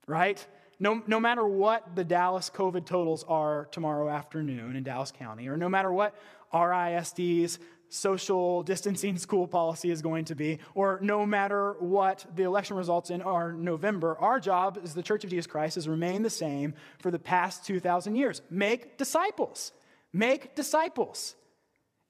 right? 0.07 0.45
No, 0.79 1.03
no 1.05 1.19
matter 1.19 1.45
what 1.45 1.95
the 1.95 2.03
Dallas 2.03 2.49
COVID 2.49 2.85
totals 2.85 3.23
are 3.27 3.67
tomorrow 3.71 4.09
afternoon 4.09 4.75
in 4.75 4.83
Dallas 4.83 5.11
County, 5.11 5.47
or 5.47 5.57
no 5.57 5.69
matter 5.69 5.91
what 5.91 6.15
RISD's 6.53 7.59
social 7.89 8.63
distancing 8.63 9.17
school 9.19 9.47
policy 9.47 9.91
is 9.91 10.01
going 10.01 10.25
to 10.25 10.35
be, 10.35 10.59
or 10.73 10.97
no 11.01 11.25
matter 11.25 11.75
what 11.79 12.25
the 12.35 12.43
election 12.43 12.77
results 12.77 13.09
in 13.09 13.21
our 13.21 13.51
November, 13.51 14.17
our 14.19 14.39
job 14.39 14.79
as 14.83 14.93
the 14.93 15.03
Church 15.03 15.23
of 15.23 15.29
Jesus 15.29 15.45
Christ 15.45 15.75
has 15.75 15.87
remained 15.87 16.25
the 16.25 16.29
same 16.29 16.73
for 16.99 17.11
the 17.11 17.19
past 17.19 17.65
2,000 17.65 18.15
years. 18.15 18.41
Make 18.49 18.97
disciples. 18.97 19.73
Make 20.13 20.55
disciples. 20.55 21.35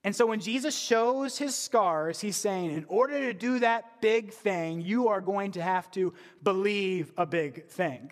And 0.04 0.16
so 0.16 0.26
when 0.26 0.40
Jesus 0.40 0.76
shows 0.76 1.38
his 1.38 1.54
scars, 1.54 2.20
he's 2.20 2.36
saying, 2.36 2.72
in 2.72 2.84
order 2.88 3.20
to 3.20 3.32
do 3.32 3.60
that 3.60 4.00
big 4.00 4.32
thing, 4.32 4.80
you 4.80 5.08
are 5.08 5.20
going 5.20 5.52
to 5.52 5.62
have 5.62 5.90
to 5.92 6.12
believe 6.42 7.12
a 7.16 7.24
big 7.24 7.68
thing. 7.68 8.10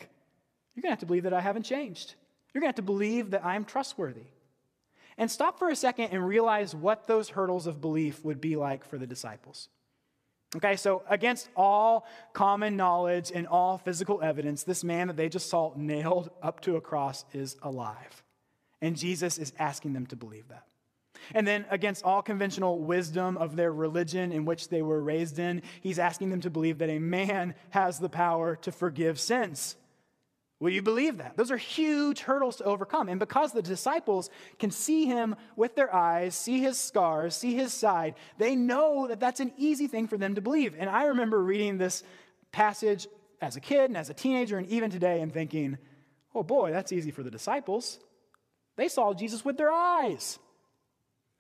You're 0.75 0.83
going 0.83 0.91
to 0.91 0.91
have 0.91 1.01
to 1.01 1.07
believe 1.07 1.25
that 1.25 1.35
I 1.35 1.41
haven't 1.41 1.65
changed. 1.65 2.15
You're 2.53 2.61
going 2.61 2.73
to 2.73 2.75
have 2.75 2.77
to 2.77 2.83
believe 2.83 3.33
that 3.33 3.45
I'm 3.45 3.65
trustworthy. 3.65 4.27
And 5.19 5.29
stop 5.31 5.59
for 5.59 5.69
a 5.69 5.77
second 5.77 6.11
and 6.13 6.25
realize 6.25 6.75
what 6.75 7.07
those 7.07 7.29
hurdles 7.29 7.67
of 7.67 7.81
belief 7.81 8.25
would 8.25 8.41
be 8.41 8.57
like 8.57 8.85
for 8.85 8.97
the 8.97 9.07
disciples. 9.07 9.69
Okay, 10.57 10.77
so 10.77 11.03
against 11.09 11.49
all 11.57 12.07
common 12.33 12.77
knowledge 12.77 13.31
and 13.35 13.47
all 13.47 13.79
physical 13.79 14.23
evidence, 14.23 14.63
this 14.63 14.83
man 14.83 15.09
that 15.09 15.17
they 15.17 15.29
just 15.29 15.50
saw 15.50 15.73
nailed 15.76 16.31
up 16.43 16.61
to 16.61 16.76
a 16.76 16.81
cross 16.81 17.25
is 17.33 17.57
alive. 17.63 18.23
And 18.81 18.97
Jesus 18.97 19.39
is 19.39 19.53
asking 19.59 19.93
them 19.93 20.07
to 20.07 20.17
believe 20.17 20.49
that. 20.49 20.65
And 21.35 21.47
then, 21.47 21.67
against 21.71 22.05
all 22.05 22.23
conventional 22.23 22.79
wisdom 22.79 23.37
of 23.37 23.57
their 23.57 23.73
religion 23.73 24.33
in 24.33 24.45
which 24.45 24.69
they 24.69 24.83
were 24.83 25.03
raised 25.03 25.39
in, 25.39 25.63
he's 25.81 25.99
asking 25.99 26.31
them 26.31 26.41
to 26.41 26.51
believe 26.51 26.79
that 26.79 26.91
a 26.91 26.99
man 26.99 27.55
has 27.71 27.99
the 27.99 28.09
power 28.09 28.57
to 28.57 28.73
forgive 28.73 29.21
sins. 29.21 29.77
Will 30.61 30.71
you 30.71 30.83
believe 30.83 31.17
that? 31.19 31.39
Those 31.39 31.51
are 31.51 31.57
huge 31.57 32.21
hurdles 32.21 32.57
to 32.57 32.65
overcome. 32.65 33.09
And 33.09 33.19
because 33.19 33.53
the 33.53 33.63
disciples 33.63 34.29
can 34.59 34.71
see 34.71 35.07
him 35.07 35.35
with 35.57 35.75
their 35.75 35.93
eyes, 35.93 36.35
see 36.35 36.61
his 36.61 36.79
scars, 36.79 37.35
see 37.35 37.55
his 37.55 37.73
side, 37.73 38.15
they 38.37 38.55
know 38.55 39.07
that 39.09 39.21
that's 39.21 39.41
an 39.41 39.53
easy 39.57 39.87
thing 39.87 40.07
for 40.07 40.19
them 40.19 40.35
to 40.35 40.43
believe. 40.43 40.75
And 40.79 40.91
I 40.91 41.05
remember 41.05 41.43
reading 41.43 41.79
this 41.79 42.03
passage 42.53 43.09
as 43.41 43.57
a 43.57 43.61
kid 43.61 43.85
and 43.85 43.97
as 43.97 44.11
a 44.11 44.15
teenager 44.15 44.59
and 44.59 44.67
even 44.69 44.91
today 44.91 45.23
and 45.23 45.33
thinking, 45.33 45.79
oh 46.35 46.43
boy, 46.43 46.73
that's 46.73 46.93
easy 46.93 47.11
for 47.11 47.23
the 47.23 47.31
disciples. 47.31 47.99
They 48.77 48.89
saw 48.89 49.15
Jesus 49.15 49.43
with 49.43 49.57
their 49.57 49.73
eyes. 49.73 50.39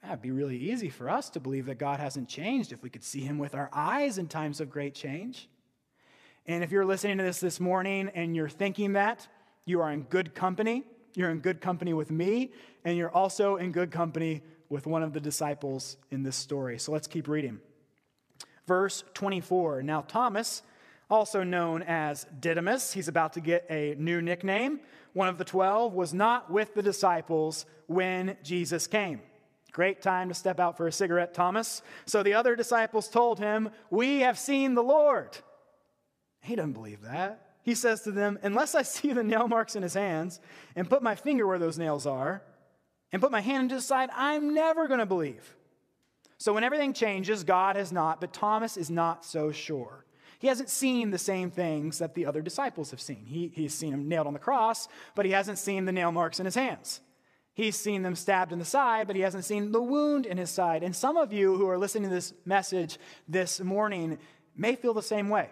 That'd 0.02 0.22
be 0.22 0.30
really 0.30 0.56
easy 0.56 0.88
for 0.88 1.10
us 1.10 1.28
to 1.30 1.40
believe 1.40 1.66
that 1.66 1.78
God 1.78 2.00
hasn't 2.00 2.28
changed 2.28 2.72
if 2.72 2.82
we 2.82 2.90
could 2.90 3.04
see 3.04 3.20
him 3.20 3.38
with 3.38 3.54
our 3.54 3.68
eyes 3.72 4.18
in 4.18 4.28
times 4.28 4.60
of 4.60 4.70
great 4.70 4.94
change. 4.94 5.48
And 6.46 6.64
if 6.64 6.70
you're 6.70 6.86
listening 6.86 7.18
to 7.18 7.24
this 7.24 7.38
this 7.38 7.60
morning 7.60 8.10
and 8.14 8.34
you're 8.34 8.48
thinking 8.48 8.94
that, 8.94 9.28
you 9.66 9.80
are 9.82 9.92
in 9.92 10.02
good 10.02 10.34
company. 10.34 10.84
You're 11.14 11.30
in 11.30 11.40
good 11.40 11.60
company 11.60 11.92
with 11.92 12.10
me, 12.10 12.52
and 12.84 12.96
you're 12.96 13.10
also 13.10 13.56
in 13.56 13.72
good 13.72 13.90
company 13.90 14.42
with 14.68 14.86
one 14.86 15.02
of 15.02 15.12
the 15.12 15.20
disciples 15.20 15.96
in 16.10 16.22
this 16.22 16.36
story. 16.36 16.78
So 16.78 16.92
let's 16.92 17.08
keep 17.08 17.26
reading. 17.26 17.58
Verse 18.66 19.02
24. 19.14 19.82
Now, 19.82 20.02
Thomas, 20.02 20.62
also 21.10 21.42
known 21.42 21.82
as 21.82 22.26
Didymus, 22.38 22.92
he's 22.92 23.08
about 23.08 23.32
to 23.32 23.40
get 23.40 23.66
a 23.68 23.96
new 23.98 24.22
nickname, 24.22 24.80
one 25.12 25.26
of 25.26 25.38
the 25.38 25.44
twelve, 25.44 25.92
was 25.92 26.14
not 26.14 26.50
with 26.50 26.74
the 26.74 26.82
disciples 26.82 27.66
when 27.88 28.36
Jesus 28.44 28.86
came. 28.86 29.20
Great 29.72 30.02
time 30.02 30.28
to 30.28 30.34
step 30.34 30.58
out 30.58 30.76
for 30.76 30.86
a 30.86 30.92
cigarette, 30.92 31.34
Thomas. 31.34 31.82
So 32.06 32.22
the 32.22 32.34
other 32.34 32.56
disciples 32.56 33.08
told 33.08 33.38
him, 33.38 33.70
We 33.90 34.20
have 34.20 34.38
seen 34.38 34.74
the 34.74 34.82
Lord. 34.82 35.36
He 36.40 36.56
doesn't 36.56 36.72
believe 36.72 37.02
that. 37.02 37.50
He 37.62 37.74
says 37.74 38.02
to 38.02 38.10
them, 38.10 38.38
Unless 38.42 38.74
I 38.74 38.82
see 38.82 39.12
the 39.12 39.22
nail 39.22 39.48
marks 39.48 39.76
in 39.76 39.82
his 39.82 39.94
hands 39.94 40.40
and 40.74 40.88
put 40.88 41.02
my 41.02 41.14
finger 41.14 41.46
where 41.46 41.58
those 41.58 41.78
nails 41.78 42.06
are 42.06 42.42
and 43.12 43.22
put 43.22 43.32
my 43.32 43.40
hand 43.40 43.64
into 43.64 43.76
his 43.76 43.86
side, 43.86 44.10
I'm 44.14 44.54
never 44.54 44.88
going 44.88 45.00
to 45.00 45.06
believe. 45.06 45.56
So 46.38 46.54
when 46.54 46.64
everything 46.64 46.94
changes, 46.94 47.44
God 47.44 47.76
has 47.76 47.92
not, 47.92 48.20
but 48.20 48.32
Thomas 48.32 48.76
is 48.76 48.90
not 48.90 49.24
so 49.24 49.52
sure. 49.52 50.06
He 50.38 50.46
hasn't 50.46 50.70
seen 50.70 51.10
the 51.10 51.18
same 51.18 51.50
things 51.50 51.98
that 51.98 52.14
the 52.14 52.24
other 52.24 52.40
disciples 52.40 52.90
have 52.92 53.00
seen. 53.00 53.26
He, 53.26 53.52
he's 53.54 53.74
seen 53.74 53.92
him 53.92 54.08
nailed 54.08 54.26
on 54.26 54.32
the 54.32 54.38
cross, 54.38 54.88
but 55.14 55.26
he 55.26 55.32
hasn't 55.32 55.58
seen 55.58 55.84
the 55.84 55.92
nail 55.92 56.12
marks 56.12 56.40
in 56.40 56.46
his 56.46 56.54
hands. 56.54 57.02
He's 57.54 57.76
seen 57.76 58.02
them 58.02 58.14
stabbed 58.14 58.52
in 58.52 58.58
the 58.58 58.64
side, 58.64 59.06
but 59.06 59.16
he 59.16 59.22
hasn't 59.22 59.44
seen 59.44 59.72
the 59.72 59.82
wound 59.82 60.24
in 60.24 60.38
his 60.38 60.50
side. 60.50 60.82
And 60.82 60.94
some 60.94 61.16
of 61.16 61.32
you 61.32 61.56
who 61.56 61.68
are 61.68 61.78
listening 61.78 62.08
to 62.08 62.14
this 62.14 62.32
message 62.44 62.98
this 63.28 63.60
morning 63.60 64.18
may 64.56 64.76
feel 64.76 64.94
the 64.94 65.02
same 65.02 65.28
way. 65.28 65.50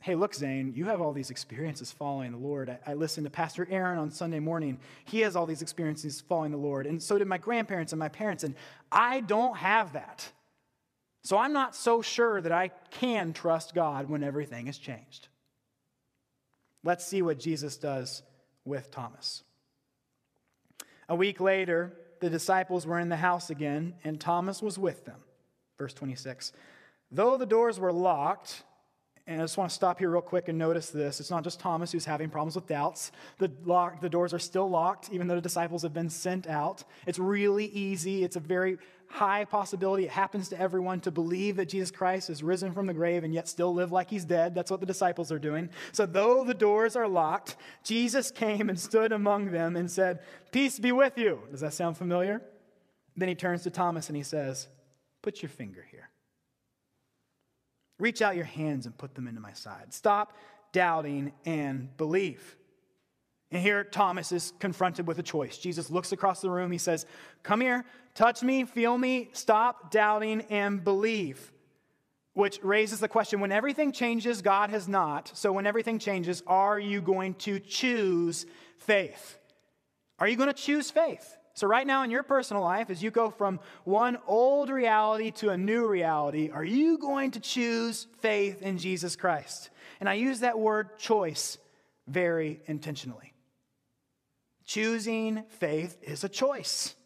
Hey, 0.00 0.16
look, 0.16 0.34
Zane, 0.34 0.74
you 0.76 0.84
have 0.84 1.00
all 1.00 1.14
these 1.14 1.30
experiences 1.30 1.90
following 1.90 2.32
the 2.32 2.38
Lord. 2.38 2.68
I, 2.68 2.78
I 2.90 2.94
listened 2.94 3.24
to 3.24 3.30
Pastor 3.30 3.66
Aaron 3.70 3.98
on 3.98 4.10
Sunday 4.10 4.38
morning. 4.38 4.78
He 5.06 5.20
has 5.20 5.34
all 5.34 5.46
these 5.46 5.62
experiences 5.62 6.20
following 6.20 6.50
the 6.50 6.58
Lord. 6.58 6.86
And 6.86 7.02
so 7.02 7.16
did 7.16 7.26
my 7.26 7.38
grandparents 7.38 7.92
and 7.92 7.98
my 7.98 8.10
parents. 8.10 8.44
And 8.44 8.54
I 8.92 9.20
don't 9.20 9.56
have 9.56 9.94
that. 9.94 10.30
So 11.22 11.38
I'm 11.38 11.54
not 11.54 11.74
so 11.74 12.02
sure 12.02 12.42
that 12.42 12.52
I 12.52 12.68
can 12.90 13.32
trust 13.32 13.74
God 13.74 14.10
when 14.10 14.22
everything 14.22 14.66
has 14.66 14.76
changed. 14.76 15.28
Let's 16.82 17.06
see 17.06 17.22
what 17.22 17.38
Jesus 17.38 17.78
does 17.78 18.22
with 18.66 18.90
Thomas. 18.90 19.42
A 21.08 21.14
week 21.14 21.40
later, 21.40 21.92
the 22.20 22.30
disciples 22.30 22.86
were 22.86 22.98
in 22.98 23.08
the 23.08 23.16
house 23.16 23.50
again, 23.50 23.94
and 24.04 24.20
Thomas 24.20 24.62
was 24.62 24.78
with 24.78 25.04
them. 25.04 25.20
Verse 25.78 25.92
26. 25.94 26.52
Though 27.10 27.36
the 27.36 27.46
doors 27.46 27.78
were 27.78 27.92
locked, 27.92 28.62
and 29.26 29.40
I 29.40 29.44
just 29.44 29.56
want 29.56 29.70
to 29.70 29.74
stop 29.74 29.98
here 29.98 30.10
real 30.10 30.20
quick 30.20 30.48
and 30.48 30.58
notice 30.58 30.90
this. 30.90 31.18
It's 31.18 31.30
not 31.30 31.44
just 31.44 31.58
Thomas 31.58 31.90
who's 31.92 32.04
having 32.04 32.28
problems 32.28 32.56
with 32.56 32.66
doubts. 32.66 33.10
The, 33.38 33.50
lock, 33.64 34.00
the 34.00 34.08
doors 34.08 34.34
are 34.34 34.38
still 34.38 34.68
locked, 34.68 35.08
even 35.12 35.28
though 35.28 35.36
the 35.36 35.40
disciples 35.40 35.82
have 35.82 35.94
been 35.94 36.10
sent 36.10 36.46
out. 36.46 36.84
It's 37.06 37.18
really 37.18 37.66
easy. 37.66 38.22
It's 38.22 38.36
a 38.36 38.40
very 38.40 38.78
high 39.14 39.44
possibility 39.44 40.04
it 40.04 40.10
happens 40.10 40.48
to 40.48 40.60
everyone 40.60 41.00
to 41.00 41.10
believe 41.10 41.56
that 41.56 41.68
Jesus 41.68 41.90
Christ 41.90 42.28
is 42.28 42.42
risen 42.42 42.72
from 42.72 42.86
the 42.86 42.94
grave 42.94 43.22
and 43.22 43.32
yet 43.32 43.48
still 43.48 43.72
live 43.72 43.92
like 43.92 44.10
he's 44.10 44.24
dead. 44.24 44.54
That's 44.54 44.70
what 44.70 44.80
the 44.80 44.86
disciples 44.86 45.30
are 45.30 45.38
doing. 45.38 45.70
So, 45.92 46.04
though 46.04 46.44
the 46.44 46.54
doors 46.54 46.96
are 46.96 47.06
locked, 47.06 47.56
Jesus 47.84 48.30
came 48.30 48.68
and 48.68 48.78
stood 48.78 49.12
among 49.12 49.52
them 49.52 49.76
and 49.76 49.90
said, 49.90 50.20
Peace 50.50 50.78
be 50.78 50.92
with 50.92 51.16
you. 51.16 51.40
Does 51.50 51.60
that 51.60 51.74
sound 51.74 51.96
familiar? 51.96 52.42
Then 53.16 53.28
he 53.28 53.36
turns 53.36 53.62
to 53.62 53.70
Thomas 53.70 54.08
and 54.08 54.16
he 54.16 54.24
says, 54.24 54.68
Put 55.22 55.42
your 55.42 55.50
finger 55.50 55.86
here. 55.90 56.10
Reach 58.00 58.20
out 58.20 58.34
your 58.34 58.44
hands 58.44 58.86
and 58.86 58.98
put 58.98 59.14
them 59.14 59.28
into 59.28 59.40
my 59.40 59.52
side. 59.52 59.94
Stop 59.94 60.36
doubting 60.72 61.32
and 61.44 61.96
believe. 61.96 62.56
And 63.52 63.62
here 63.62 63.84
Thomas 63.84 64.32
is 64.32 64.52
confronted 64.58 65.06
with 65.06 65.20
a 65.20 65.22
choice. 65.22 65.58
Jesus 65.58 65.88
looks 65.88 66.10
across 66.10 66.40
the 66.40 66.50
room. 66.50 66.72
He 66.72 66.78
says, 66.78 67.06
Come 67.44 67.60
here, 67.60 67.84
touch 68.14 68.42
me, 68.42 68.64
feel 68.64 68.96
me, 68.96 69.30
stop 69.32 69.90
doubting 69.90 70.42
and 70.50 70.82
believe. 70.82 71.52
Which 72.32 72.58
raises 72.62 72.98
the 72.98 73.08
question 73.08 73.40
when 73.40 73.52
everything 73.52 73.92
changes, 73.92 74.42
God 74.42 74.70
has 74.70 74.88
not. 74.88 75.30
So 75.34 75.52
when 75.52 75.66
everything 75.66 76.00
changes, 76.00 76.42
are 76.46 76.78
you 76.78 77.00
going 77.00 77.34
to 77.34 77.60
choose 77.60 78.44
faith? 78.78 79.38
Are 80.18 80.26
you 80.26 80.36
going 80.36 80.48
to 80.48 80.54
choose 80.54 80.90
faith? 80.90 81.36
So, 81.56 81.68
right 81.68 81.86
now 81.86 82.02
in 82.02 82.10
your 82.10 82.24
personal 82.24 82.64
life, 82.64 82.90
as 82.90 83.00
you 83.00 83.12
go 83.12 83.30
from 83.30 83.60
one 83.84 84.18
old 84.26 84.70
reality 84.70 85.30
to 85.32 85.50
a 85.50 85.56
new 85.56 85.86
reality, 85.86 86.50
are 86.50 86.64
you 86.64 86.98
going 86.98 87.30
to 87.32 87.40
choose 87.40 88.08
faith 88.18 88.60
in 88.60 88.76
Jesus 88.78 89.14
Christ? 89.14 89.70
And 90.00 90.08
I 90.08 90.14
use 90.14 90.40
that 90.40 90.58
word 90.58 90.98
choice 90.98 91.58
very 92.08 92.60
intentionally. 92.66 93.32
Choosing 94.64 95.44
faith 95.48 95.96
is 96.02 96.24
a 96.24 96.28
choice. 96.28 96.96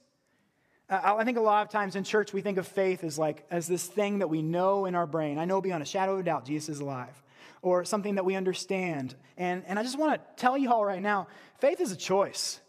I 0.90 1.22
think 1.24 1.36
a 1.36 1.42
lot 1.42 1.66
of 1.66 1.70
times 1.70 1.96
in 1.96 2.04
church 2.04 2.32
we 2.32 2.40
think 2.40 2.56
of 2.56 2.66
faith 2.66 3.04
as 3.04 3.18
like 3.18 3.44
as 3.50 3.66
this 3.66 3.86
thing 3.86 4.20
that 4.20 4.28
we 4.28 4.40
know 4.40 4.86
in 4.86 4.94
our 4.94 5.06
brain. 5.06 5.38
I 5.38 5.44
know 5.44 5.60
beyond 5.60 5.82
a 5.82 5.86
shadow 5.86 6.14
of 6.14 6.20
a 6.20 6.22
doubt 6.22 6.46
Jesus 6.46 6.76
is 6.76 6.80
alive, 6.80 7.22
or 7.62 7.84
something 7.84 8.14
that 8.14 8.24
we 8.24 8.36
understand. 8.36 9.14
And, 9.36 9.64
and 9.66 9.78
I 9.78 9.82
just 9.82 9.98
want 9.98 10.14
to 10.14 10.40
tell 10.40 10.56
you 10.56 10.72
all 10.72 10.84
right 10.84 11.02
now, 11.02 11.28
faith 11.60 11.80
is 11.80 11.92
a 11.92 11.96
choice. 11.96 12.60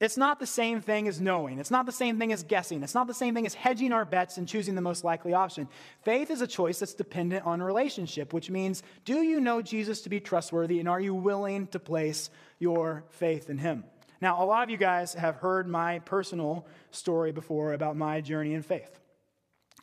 It's 0.00 0.16
not 0.16 0.40
the 0.40 0.46
same 0.46 0.80
thing 0.80 1.06
as 1.06 1.20
knowing. 1.20 1.60
It's 1.60 1.70
not 1.70 1.86
the 1.86 1.92
same 1.92 2.18
thing 2.18 2.32
as 2.32 2.42
guessing. 2.42 2.82
It's 2.82 2.94
not 2.94 3.06
the 3.06 3.14
same 3.14 3.34
thing 3.34 3.46
as 3.46 3.54
hedging 3.54 3.92
our 3.92 4.04
bets 4.04 4.36
and 4.36 4.48
choosing 4.48 4.74
the 4.74 4.80
most 4.80 5.04
likely 5.04 5.32
option. 5.32 5.68
Faith 6.04 6.28
is 6.28 6.40
a 6.40 6.46
choice 6.46 6.80
that's 6.80 6.94
dependent 6.94 7.46
on 7.46 7.62
relationship, 7.62 8.32
which 8.32 8.50
means 8.50 8.82
do 9.04 9.22
you 9.22 9.40
know 9.40 9.62
Jesus 9.62 10.00
to 10.02 10.08
be 10.08 10.18
trustworthy 10.18 10.80
and 10.80 10.88
are 10.88 11.00
you 11.00 11.14
willing 11.14 11.68
to 11.68 11.78
place 11.78 12.30
your 12.58 13.04
faith 13.10 13.48
in 13.48 13.58
him? 13.58 13.84
Now, 14.22 14.40
a 14.40 14.46
lot 14.46 14.62
of 14.62 14.70
you 14.70 14.76
guys 14.76 15.14
have 15.14 15.34
heard 15.34 15.66
my 15.66 15.98
personal 15.98 16.64
story 16.92 17.32
before 17.32 17.72
about 17.72 17.96
my 17.96 18.20
journey 18.20 18.54
in 18.54 18.62
faith. 18.62 19.00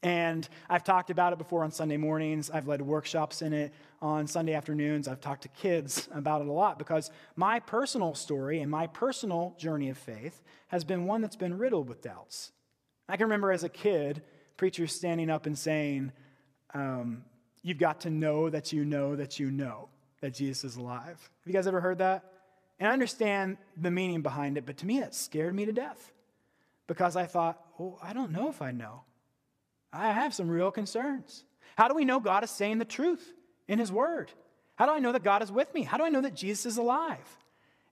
And 0.02 0.48
I've 0.70 0.86
talked 0.86 1.10
about 1.10 1.34
it 1.34 1.40
before 1.40 1.66
on 1.66 1.72
Sunday 1.72 1.98
mornings. 1.98 2.50
I've 2.50 2.66
led 2.66 2.82
workshops 2.82 3.42
in 3.42 3.52
it 3.52 3.74
on 4.02 4.28
Sunday 4.28 4.54
afternoons. 4.54 5.10
I've 5.10 5.20
talked 5.20 5.42
to 5.42 5.50
kids 5.50 6.08
about 6.16 6.40
it 6.40 6.48
a 6.48 6.54
lot 6.54 6.80
because 6.80 7.12
my 7.36 7.60
personal 7.60 8.16
story 8.16 8.62
and 8.62 8.72
my 8.72 8.88
personal 8.88 9.56
journey 9.58 9.90
of 9.90 9.98
faith 9.98 10.42
has 10.70 10.86
been 10.86 11.04
one 11.04 11.20
that's 11.20 11.36
been 11.36 11.58
riddled 11.58 11.90
with 11.90 12.02
doubts. 12.02 12.54
I 13.10 13.18
can 13.18 13.26
remember 13.26 13.52
as 13.52 13.66
a 13.66 13.70
kid, 13.70 14.24
preachers 14.56 14.96
standing 14.96 15.30
up 15.30 15.48
and 15.48 15.60
saying, 15.60 16.14
um, 16.74 17.26
You've 17.62 17.78
got 17.78 18.00
to 18.02 18.10
know 18.10 18.50
that 18.50 18.72
you 18.72 18.86
know 18.86 19.18
that 19.18 19.38
you 19.38 19.52
know 19.52 19.90
that 20.22 20.34
Jesus 20.34 20.64
is 20.64 20.78
alive. 20.78 21.30
Have 21.42 21.48
you 21.48 21.52
guys 21.52 21.68
ever 21.68 21.82
heard 21.82 21.98
that? 21.98 22.39
And 22.80 22.88
I 22.88 22.94
understand 22.94 23.58
the 23.76 23.92
meaning 23.92 24.22
behind 24.22 24.58
it, 24.58 24.66
but 24.66 24.78
to 24.78 24.86
me, 24.86 25.00
it 25.00 25.14
scared 25.14 25.54
me 25.54 25.66
to 25.66 25.74
death 25.74 26.12
because 26.88 27.16
I 27.16 27.26
thought, 27.26 27.62
well, 27.78 28.00
I 28.02 28.14
don't 28.14 28.32
know 28.32 28.50
if 28.50 28.62
I 28.62 28.72
know. 28.72 29.02
I 29.92 30.12
have 30.12 30.34
some 30.34 30.50
real 30.50 30.72
concerns. 30.72 31.44
How 31.76 31.88
do 31.88 31.96
we 31.96 32.06
know 32.06 32.20
God 32.20 32.44
is 32.44 32.52
saying 32.52 32.78
the 32.78 32.86
truth 32.86 33.34
in 33.68 33.80
His 33.80 33.92
Word? 33.92 34.32
How 34.76 34.86
do 34.86 34.94
I 34.94 35.00
know 35.00 35.12
that 35.12 35.24
God 35.24 35.42
is 35.42 35.52
with 35.52 35.74
me? 35.74 35.84
How 35.84 35.98
do 35.98 36.04
I 36.04 36.10
know 36.10 36.22
that 36.22 36.36
Jesus 36.36 36.66
is 36.66 36.78
alive? 36.78 37.38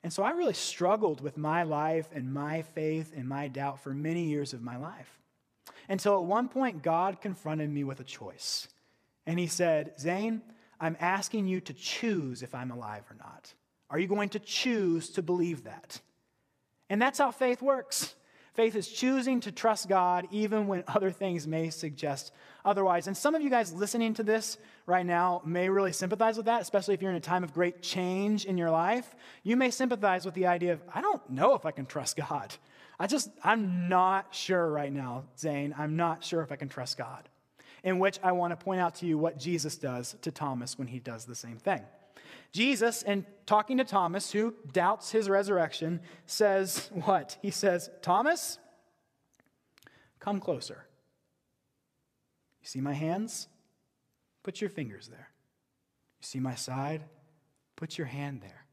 And 0.03 0.13
so 0.13 0.23
I 0.23 0.31
really 0.31 0.53
struggled 0.53 1.21
with 1.21 1.37
my 1.37 1.63
life 1.63 2.07
and 2.13 2.33
my 2.33 2.61
faith 2.61 3.11
and 3.15 3.27
my 3.27 3.49
doubt 3.49 3.81
for 3.81 3.93
many 3.93 4.25
years 4.25 4.53
of 4.53 4.61
my 4.61 4.77
life. 4.77 5.19
Until 5.89 6.17
at 6.17 6.23
one 6.23 6.47
point, 6.47 6.83
God 6.83 7.19
confronted 7.19 7.69
me 7.69 7.83
with 7.83 7.99
a 7.99 8.05
choice. 8.05 8.67
And 9.25 9.37
He 9.37 9.47
said, 9.47 9.93
Zane, 9.99 10.41
I'm 10.79 10.95
asking 10.99 11.47
you 11.47 11.59
to 11.61 11.73
choose 11.73 12.41
if 12.41 12.55
I'm 12.55 12.71
alive 12.71 13.03
or 13.09 13.17
not. 13.17 13.53
Are 13.89 13.99
you 13.99 14.07
going 14.07 14.29
to 14.29 14.39
choose 14.39 15.09
to 15.11 15.21
believe 15.21 15.63
that? 15.63 16.01
And 16.89 17.01
that's 17.01 17.19
how 17.19 17.31
faith 17.31 17.61
works. 17.61 18.13
Faith 18.53 18.75
is 18.75 18.87
choosing 18.87 19.39
to 19.41 19.51
trust 19.51 19.87
God 19.87 20.27
even 20.31 20.65
when 20.65 20.83
other 20.87 21.11
things 21.11 21.45
may 21.45 21.69
suggest 21.69 22.33
otherwise. 22.65 23.05
And 23.05 23.15
some 23.15 23.35
of 23.35 23.41
you 23.43 23.51
guys 23.51 23.71
listening 23.71 24.15
to 24.15 24.23
this 24.23 24.57
right 24.87 25.05
now 25.05 25.43
may 25.45 25.69
really 25.69 25.93
sympathize 25.93 26.37
with 26.37 26.47
that, 26.47 26.63
especially 26.63 26.95
if 26.95 27.01
you're 27.01 27.11
in 27.11 27.17
a 27.17 27.21
time 27.21 27.43
of 27.43 27.53
great 27.53 27.83
change 27.83 28.45
in 28.45 28.57
your 28.57 28.71
life. 28.71 29.15
You 29.43 29.57
may 29.57 29.69
sympathize 29.69 30.25
with 30.25 30.33
the 30.33 30.47
idea 30.47 30.73
of, 30.73 30.81
I 30.91 31.01
don't 31.01 31.29
know 31.29 31.53
if 31.53 31.67
I 31.67 31.71
can 31.71 31.85
trust 31.85 32.17
God. 32.17 32.55
I 32.99 33.05
just, 33.05 33.29
I'm 33.43 33.89
not 33.89 34.33
sure 34.33 34.67
right 34.67 34.91
now, 34.91 35.25
Zane. 35.37 35.75
I'm 35.77 35.95
not 35.95 36.23
sure 36.23 36.41
if 36.41 36.51
I 36.51 36.55
can 36.55 36.67
trust 36.67 36.97
God. 36.97 37.29
In 37.83 37.99
which 37.99 38.19
I 38.23 38.31
want 38.31 38.59
to 38.59 38.65
point 38.65 38.81
out 38.81 38.95
to 38.95 39.05
you 39.05 39.19
what 39.19 39.37
Jesus 39.37 39.77
does 39.77 40.15
to 40.23 40.31
Thomas 40.31 40.79
when 40.79 40.87
he 40.87 40.97
does 40.97 41.25
the 41.25 41.35
same 41.35 41.57
thing. 41.57 41.81
Jesus, 42.51 43.03
in 43.03 43.25
talking 43.45 43.77
to 43.77 43.83
Thomas, 43.83 44.31
who 44.31 44.53
doubts 44.71 45.11
his 45.11 45.29
resurrection, 45.29 46.01
says 46.25 46.89
what? 47.05 47.37
He 47.41 47.51
says, 47.51 47.89
Thomas, 48.01 48.59
come 50.19 50.39
closer. 50.39 50.85
You 52.61 52.67
see 52.67 52.81
my 52.81 52.93
hands? 52.93 53.47
Put 54.43 54.61
your 54.61 54.69
fingers 54.69 55.07
there. 55.07 55.29
You 56.19 56.25
see 56.25 56.39
my 56.39 56.55
side? 56.55 57.03
Put 57.75 57.97
your 57.97 58.07
hand 58.07 58.41
there. 58.41 58.65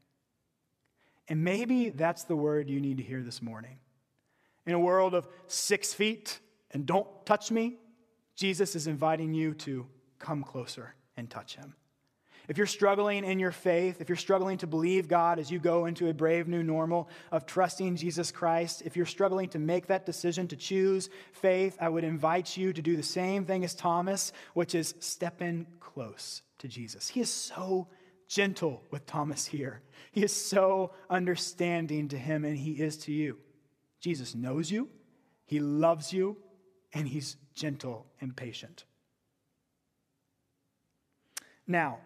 And 1.27 1.43
maybe 1.43 1.89
that's 1.89 2.23
the 2.23 2.35
word 2.35 2.69
you 2.69 2.79
need 2.79 2.97
to 2.97 3.03
hear 3.03 3.21
this 3.21 3.41
morning. 3.41 3.79
In 4.65 4.73
a 4.73 4.79
world 4.79 5.13
of 5.13 5.27
six 5.47 5.93
feet 5.93 6.39
and 6.71 6.85
don't 6.85 7.07
touch 7.25 7.51
me, 7.51 7.77
Jesus 8.35 8.75
is 8.75 8.87
inviting 8.87 9.33
you 9.33 9.53
to 9.55 9.87
come 10.19 10.43
closer 10.43 10.95
and 11.17 11.29
touch 11.29 11.55
him. 11.55 11.75
If 12.47 12.57
you're 12.57 12.67
struggling 12.67 13.23
in 13.23 13.39
your 13.39 13.51
faith, 13.51 14.01
if 14.01 14.09
you're 14.09 14.15
struggling 14.15 14.57
to 14.59 14.67
believe 14.67 15.07
God 15.07 15.39
as 15.39 15.49
you 15.49 15.59
go 15.59 15.85
into 15.85 16.09
a 16.09 16.13
brave 16.13 16.47
new 16.47 16.63
normal 16.63 17.09
of 17.31 17.45
trusting 17.45 17.95
Jesus 17.95 18.31
Christ, 18.31 18.83
if 18.85 18.95
you're 18.95 19.05
struggling 19.05 19.49
to 19.49 19.59
make 19.59 19.87
that 19.87 20.05
decision 20.05 20.47
to 20.49 20.55
choose 20.55 21.09
faith, 21.33 21.77
I 21.79 21.89
would 21.89 22.03
invite 22.03 22.55
you 22.55 22.73
to 22.73 22.81
do 22.81 22.95
the 22.95 23.03
same 23.03 23.45
thing 23.45 23.63
as 23.63 23.73
Thomas, 23.73 24.31
which 24.53 24.75
is 24.75 24.95
step 24.99 25.41
in 25.41 25.65
close 25.79 26.41
to 26.59 26.67
Jesus. 26.67 27.07
He 27.07 27.21
is 27.21 27.29
so 27.29 27.87
gentle 28.27 28.83
with 28.91 29.05
Thomas 29.05 29.45
here. 29.45 29.81
He 30.11 30.23
is 30.23 30.31
so 30.31 30.93
understanding 31.09 32.07
to 32.09 32.17
him, 32.17 32.45
and 32.45 32.57
he 32.57 32.71
is 32.71 32.97
to 32.99 33.11
you. 33.11 33.37
Jesus 33.99 34.35
knows 34.35 34.69
you, 34.69 34.89
he 35.45 35.59
loves 35.59 36.13
you, 36.13 36.37
and 36.93 37.07
he's 37.07 37.37
gentle 37.53 38.05
and 38.21 38.35
patient. 38.35 38.85
Now, 41.67 41.99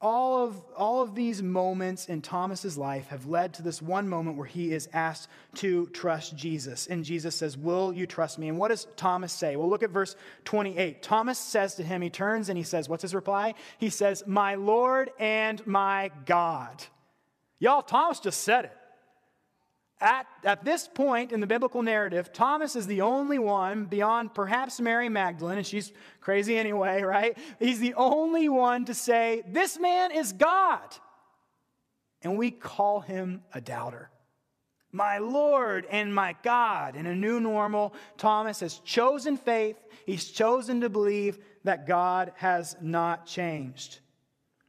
all 0.00 0.44
of, 0.44 0.60
all 0.76 1.00
of 1.00 1.14
these 1.14 1.42
moments 1.42 2.06
in 2.06 2.20
Thomas's 2.20 2.76
life 2.76 3.06
have 3.08 3.26
led 3.26 3.54
to 3.54 3.62
this 3.62 3.80
one 3.80 4.08
moment 4.08 4.36
where 4.36 4.46
he 4.46 4.72
is 4.72 4.88
asked 4.92 5.28
to 5.54 5.86
trust 5.86 6.36
Jesus. 6.36 6.86
And 6.86 7.04
Jesus 7.04 7.34
says, 7.34 7.56
Will 7.56 7.92
you 7.92 8.06
trust 8.06 8.38
me? 8.38 8.48
And 8.48 8.58
what 8.58 8.68
does 8.68 8.86
Thomas 8.96 9.32
say? 9.32 9.56
Well, 9.56 9.70
look 9.70 9.82
at 9.82 9.90
verse 9.90 10.14
28. 10.44 11.02
Thomas 11.02 11.38
says 11.38 11.76
to 11.76 11.82
him, 11.82 12.02
he 12.02 12.10
turns 12.10 12.50
and 12.50 12.58
he 12.58 12.64
says, 12.64 12.88
What's 12.88 13.02
his 13.02 13.14
reply? 13.14 13.54
He 13.78 13.88
says, 13.88 14.22
My 14.26 14.54
Lord 14.56 15.10
and 15.18 15.66
my 15.66 16.10
God. 16.26 16.84
Y'all, 17.58 17.82
Thomas 17.82 18.20
just 18.20 18.42
said 18.42 18.66
it. 18.66 18.76
At, 20.00 20.26
at 20.44 20.64
this 20.64 20.86
point 20.86 21.32
in 21.32 21.40
the 21.40 21.46
biblical 21.46 21.82
narrative, 21.82 22.30
Thomas 22.32 22.76
is 22.76 22.86
the 22.86 23.00
only 23.00 23.38
one 23.38 23.86
beyond 23.86 24.34
perhaps 24.34 24.78
Mary 24.78 25.08
Magdalene, 25.08 25.58
and 25.58 25.66
she's 25.66 25.90
crazy 26.20 26.58
anyway, 26.58 27.02
right? 27.02 27.38
He's 27.58 27.80
the 27.80 27.94
only 27.94 28.48
one 28.50 28.84
to 28.86 28.94
say, 28.94 29.42
This 29.48 29.78
man 29.78 30.12
is 30.12 30.32
God. 30.32 30.94
And 32.20 32.36
we 32.36 32.50
call 32.50 33.00
him 33.00 33.42
a 33.54 33.60
doubter. 33.60 34.10
My 34.92 35.18
Lord 35.18 35.86
and 35.90 36.14
my 36.14 36.34
God. 36.42 36.96
In 36.96 37.06
a 37.06 37.14
new 37.14 37.40
normal, 37.40 37.94
Thomas 38.18 38.60
has 38.60 38.78
chosen 38.78 39.36
faith. 39.36 39.76
He's 40.04 40.30
chosen 40.30 40.80
to 40.82 40.88
believe 40.88 41.38
that 41.64 41.86
God 41.86 42.32
has 42.36 42.76
not 42.80 43.26
changed. 43.26 44.00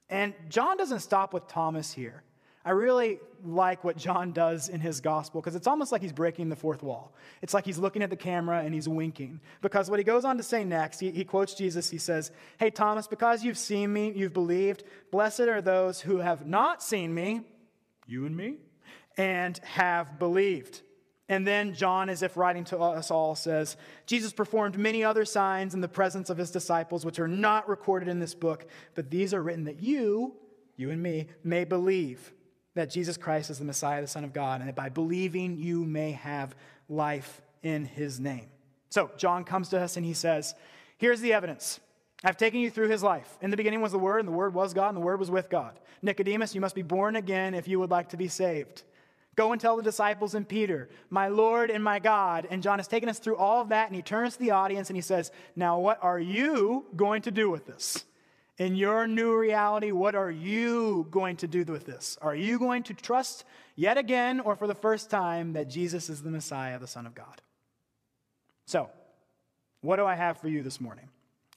And 0.10 0.34
John 0.50 0.78
doesn't 0.78 1.00
stop 1.00 1.34
with 1.34 1.48
Thomas 1.48 1.92
here. 1.92 2.24
I 2.68 2.72
really 2.72 3.22
like 3.46 3.86
what 3.86 3.96
John 3.96 4.34
does 4.34 4.68
in 4.68 4.82
his 4.82 5.00
gospel 5.00 5.40
because 5.40 5.56
it's 5.56 5.68
almost 5.68 5.94
like 5.94 6.02
he's 6.02 6.12
breaking 6.12 6.50
the 6.50 6.56
fourth 6.58 6.84
wall. 6.84 7.14
It's 7.42 7.54
like 7.54 7.64
he's 7.64 7.78
looking 7.78 8.02
at 8.02 8.10
the 8.10 8.18
camera 8.18 8.60
and 8.60 8.74
he's 8.74 8.90
winking. 8.90 9.40
Because 9.62 9.90
what 9.90 10.00
he 10.00 10.04
goes 10.04 10.26
on 10.26 10.36
to 10.36 10.44
say 10.44 10.66
next, 10.66 11.00
he, 11.00 11.10
he 11.12 11.24
quotes 11.24 11.54
Jesus. 11.54 11.90
He 11.90 11.98
says, 11.98 12.30
Hey, 12.60 12.70
Thomas, 12.70 13.08
because 13.08 13.42
you've 13.42 13.58
seen 13.58 13.94
me, 13.94 14.12
you've 14.14 14.34
believed. 14.34 14.84
Blessed 15.12 15.42
are 15.42 15.62
those 15.62 16.02
who 16.02 16.18
have 16.18 16.46
not 16.46 16.84
seen 16.84 17.14
me, 17.14 17.40
you 18.06 18.26
and 18.26 18.36
me, 18.36 18.58
and 19.16 19.58
have 19.60 20.20
believed. 20.20 20.82
And 21.30 21.48
then 21.48 21.74
John, 21.74 22.10
as 22.10 22.22
if 22.22 22.36
writing 22.36 22.66
to 22.66 22.80
us 22.80 23.12
all, 23.12 23.36
says, 23.36 23.78
Jesus 24.08 24.34
performed 24.34 24.78
many 24.78 25.06
other 25.06 25.24
signs 25.24 25.74
in 25.74 25.80
the 25.80 25.88
presence 25.88 26.30
of 26.30 26.38
his 26.38 26.52
disciples, 26.52 27.06
which 27.06 27.20
are 27.20 27.30
not 27.30 27.70
recorded 27.70 28.10
in 28.10 28.20
this 28.20 28.36
book, 28.36 28.66
but 28.94 29.10
these 29.10 29.34
are 29.34 29.42
written 29.42 29.64
that 29.64 29.82
you, 29.82 30.36
you 30.76 30.90
and 30.90 31.02
me, 31.02 31.28
may 31.46 31.64
believe 31.64 32.34
that 32.78 32.90
Jesus 32.90 33.18
Christ 33.18 33.50
is 33.50 33.60
the 33.60 33.66
Messiah, 33.66 34.02
the 34.02 34.08
Son 34.08 34.24
of 34.24 34.34
God, 34.34 34.62
and 34.62 34.70
that 34.70 34.76
by 34.76 34.90
believing 34.90 35.58
you 35.58 35.84
may 35.84 36.12
have 36.12 36.56
life 36.88 37.42
in 37.64 37.86
his 37.86 38.20
name. 38.20 38.48
So 38.90 39.12
John 39.18 39.44
comes 39.44 39.70
to 39.70 39.80
us 39.80 39.98
and 39.98 40.06
he 40.06 40.14
says, 40.14 40.56
Here's 40.98 41.20
the 41.20 41.34
evidence. 41.34 41.80
I've 42.24 42.38
taken 42.38 42.60
you 42.60 42.70
through 42.70 42.90
his 42.90 43.04
life. 43.04 43.38
In 43.42 43.52
the 43.52 43.58
beginning 43.58 43.82
was 43.82 43.92
the 43.92 44.00
Word, 44.00 44.20
and 44.20 44.28
the 44.28 44.32
Word 44.32 44.54
was 44.54 44.74
God, 44.74 44.90
and 44.90 44.98
the 44.98 45.02
Word 45.02 45.20
was 45.20 45.30
with 45.30 45.50
God. 45.50 45.80
Nicodemus, 46.02 46.56
you 46.56 46.62
must 46.62 46.76
be 46.76 46.82
born 46.82 47.16
again 47.16 47.54
if 47.54 47.68
you 47.68 47.80
would 47.80 47.92
like 47.92 48.10
to 48.10 48.18
be 48.18 48.28
saved. 48.28 48.84
Go 49.36 49.52
and 49.52 49.62
tell 49.62 49.78
the 49.78 49.84
disciples 49.84 50.34
and 50.34 50.48
Peter, 50.48 50.90
my 51.10 51.28
Lord 51.28 51.70
and 51.70 51.84
my 51.84 52.00
God. 52.00 52.48
And 52.50 52.64
John 52.64 52.80
has 52.80 52.88
taken 52.88 53.10
us 53.10 53.20
through 53.20 53.38
all 53.38 53.62
of 53.62 53.70
that, 53.70 53.88
and 53.88 53.96
he 53.96 54.02
turns 54.02 54.34
to 54.34 54.40
the 54.40 54.52
audience 54.52 54.90
and 54.90 54.98
he 54.98 55.02
says, 55.02 55.32
Now, 55.56 55.80
what 55.80 56.00
are 56.02 56.20
you 56.20 56.86
going 56.96 57.22
to 57.24 57.32
do 57.32 57.50
with 57.50 57.68
this? 57.68 58.06
In 58.58 58.76
your 58.76 59.06
new 59.06 59.38
reality, 59.38 59.92
what 59.92 60.16
are 60.16 60.32
you 60.32 61.08
going 61.12 61.38
to 61.38 61.48
do 61.48 61.64
with 61.64 61.86
this? 61.86 62.18
Are 62.22 62.36
you 62.36 62.58
going 62.58 62.84
to 62.84 62.94
trust 62.94 63.46
yet 63.76 63.98
again, 63.98 64.40
or 64.40 64.56
for 64.56 64.66
the 64.66 64.74
first 64.74 65.12
time, 65.12 65.54
that 65.54 65.70
Jesus 65.70 66.10
is 66.10 66.24
the 66.24 66.32
Messiah, 66.32 66.80
the 66.80 66.88
Son 66.88 67.06
of 67.06 67.14
God? 67.14 67.42
So, 68.66 68.90
what 69.82 69.98
do 69.98 70.06
I 70.06 70.16
have 70.16 70.40
for 70.40 70.48
you 70.48 70.64
this 70.64 70.82
morning? 70.82 71.08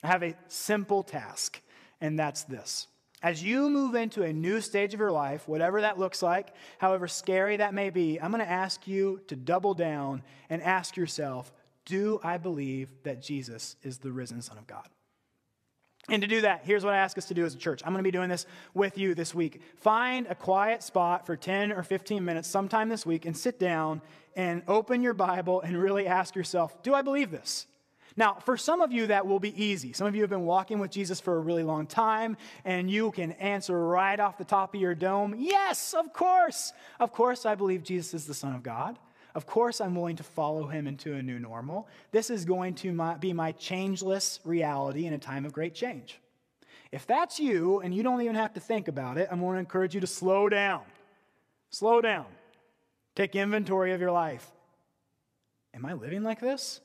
I 0.03 0.07
have 0.07 0.21
a 0.21 0.35
simple 0.47 1.01
task, 1.01 1.59
and 1.99 2.19
that's 2.19 2.43
this. 2.43 2.87
As 3.23 3.43
you 3.43 3.69
move 3.69 3.95
into 3.95 4.23
a 4.23 4.33
new 4.33 4.61
stage 4.61 4.93
of 4.93 4.99
your 4.99 5.11
life, 5.11 5.47
whatever 5.47 5.81
that 5.81 5.99
looks 5.99 6.21
like, 6.21 6.53
however 6.77 7.07
scary 7.07 7.57
that 7.57 7.73
may 7.73 7.89
be, 7.89 8.19
I'm 8.19 8.31
going 8.31 8.43
to 8.43 8.49
ask 8.49 8.87
you 8.87 9.21
to 9.27 9.35
double 9.35 9.73
down 9.73 10.21
and 10.49 10.61
ask 10.61 10.95
yourself 10.95 11.51
Do 11.85 12.19
I 12.23 12.37
believe 12.37 12.89
that 13.03 13.21
Jesus 13.21 13.75
is 13.81 13.97
the 13.97 14.11
risen 14.11 14.41
Son 14.41 14.57
of 14.57 14.67
God? 14.67 14.87
And 16.09 16.21
to 16.21 16.27
do 16.27 16.41
that, 16.41 16.61
here's 16.63 16.83
what 16.83 16.93
I 16.93 16.97
ask 16.97 17.17
us 17.17 17.27
to 17.27 17.33
do 17.33 17.45
as 17.45 17.53
a 17.53 17.57
church. 17.57 17.81
I'm 17.85 17.93
going 17.93 18.03
to 18.03 18.07
be 18.07 18.11
doing 18.11 18.29
this 18.29 18.45
with 18.73 18.97
you 18.97 19.13
this 19.13 19.35
week. 19.35 19.61
Find 19.77 20.25
a 20.27 20.35
quiet 20.35 20.81
spot 20.83 21.25
for 21.25 21.35
10 21.35 21.71
or 21.71 21.83
15 21.83 22.25
minutes 22.25 22.47
sometime 22.47 22.89
this 22.89 23.05
week 23.05 23.25
and 23.25 23.37
sit 23.37 23.59
down 23.59 24.01
and 24.35 24.63
open 24.67 25.03
your 25.03 25.13
Bible 25.13 25.61
and 25.61 25.77
really 25.77 26.07
ask 26.07 26.35
yourself 26.35 26.81
Do 26.83 26.93
I 26.93 27.01
believe 27.01 27.31
this? 27.31 27.67
Now, 28.17 28.35
for 28.43 28.57
some 28.57 28.81
of 28.81 28.91
you, 28.91 29.07
that 29.07 29.25
will 29.25 29.39
be 29.39 29.63
easy. 29.63 29.93
Some 29.93 30.07
of 30.07 30.15
you 30.15 30.21
have 30.21 30.29
been 30.29 30.45
walking 30.45 30.79
with 30.79 30.91
Jesus 30.91 31.21
for 31.21 31.37
a 31.37 31.39
really 31.39 31.63
long 31.63 31.87
time, 31.87 32.35
and 32.65 32.91
you 32.91 33.11
can 33.11 33.31
answer 33.33 33.87
right 33.87 34.19
off 34.19 34.37
the 34.37 34.43
top 34.43 34.75
of 34.75 34.81
your 34.81 34.95
dome 34.95 35.33
Yes, 35.37 35.93
of 35.93 36.11
course. 36.11 36.73
Of 36.99 37.13
course, 37.13 37.45
I 37.45 37.55
believe 37.55 37.83
Jesus 37.83 38.13
is 38.13 38.27
the 38.27 38.33
Son 38.33 38.53
of 38.53 38.63
God. 38.63 38.99
Of 39.33 39.45
course, 39.45 39.79
I'm 39.79 39.95
willing 39.95 40.17
to 40.17 40.23
follow 40.23 40.67
him 40.67 40.87
into 40.87 41.13
a 41.13 41.21
new 41.21 41.39
normal. 41.39 41.87
This 42.11 42.29
is 42.29 42.43
going 42.45 42.75
to 42.75 43.15
be 43.19 43.33
my 43.33 43.53
changeless 43.53 44.39
reality 44.43 45.05
in 45.05 45.13
a 45.13 45.17
time 45.17 45.45
of 45.45 45.53
great 45.53 45.73
change. 45.73 46.19
If 46.91 47.07
that's 47.07 47.39
you, 47.39 47.79
and 47.79 47.95
you 47.95 48.03
don't 48.03 48.21
even 48.21 48.35
have 48.35 48.53
to 48.55 48.59
think 48.59 48.89
about 48.89 49.17
it, 49.17 49.29
I'm 49.31 49.39
going 49.39 49.53
to 49.53 49.59
encourage 49.59 49.95
you 49.95 50.01
to 50.01 50.07
slow 50.07 50.49
down. 50.49 50.81
Slow 51.69 52.01
down. 52.01 52.25
Take 53.15 53.35
inventory 53.35 53.93
of 53.93 54.01
your 54.01 54.11
life. 54.11 54.45
Am 55.73 55.85
I 55.85 55.93
living 55.93 56.23
like 56.23 56.41
this? 56.41 56.81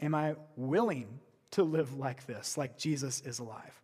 Am 0.00 0.14
I 0.14 0.36
willing 0.56 1.18
to 1.52 1.64
live 1.64 1.98
like 1.98 2.26
this, 2.26 2.56
like 2.56 2.78
Jesus 2.78 3.20
is 3.22 3.40
alive? 3.40 3.81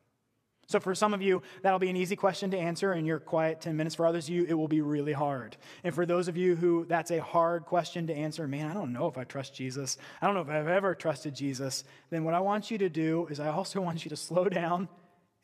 So, 0.69 0.79
for 0.79 0.95
some 0.95 1.15
of 1.15 1.23
you, 1.23 1.41
that'll 1.63 1.79
be 1.79 1.89
an 1.89 1.97
easy 1.97 2.15
question 2.15 2.51
to 2.51 2.59
answer 2.59 2.93
in 2.93 3.07
your 3.07 3.19
quiet 3.19 3.63
10 3.63 3.75
minutes. 3.75 3.95
For 3.95 4.07
others 4.07 4.27
of 4.27 4.35
you, 4.35 4.45
it 4.47 4.53
will 4.53 4.69
be 4.69 4.83
really 4.83 5.15
hard. 5.15 5.57
And 5.83 5.95
for 5.95 6.05
those 6.05 6.29
of 6.29 6.37
you 6.37 6.57
who 6.57 6.85
that's 6.85 7.11
a 7.11 7.23
hard 7.23 7.65
question 7.65 8.07
to 8.09 8.15
answer, 8.15 8.47
man, 8.47 8.71
I 8.71 8.75
don't 8.75 8.93
know 8.93 9.07
if 9.07 9.17
I 9.17 9.25
trust 9.25 9.55
Jesus. 9.55 9.97
I 10.21 10.27
don't 10.27 10.35
know 10.35 10.43
if 10.43 10.51
I've 10.51 10.69
ever 10.69 10.95
trusted 10.95 11.35
Jesus. 11.35 11.85
Then, 12.11 12.23
what 12.23 12.35
I 12.35 12.41
want 12.41 12.71
you 12.71 12.77
to 12.79 12.91
do 12.91 13.27
is, 13.31 13.41
I 13.41 13.49
also 13.49 13.81
want 13.89 14.05
you 14.05 14.11
to 14.11 14.17
slow 14.17 14.45
down 14.45 14.89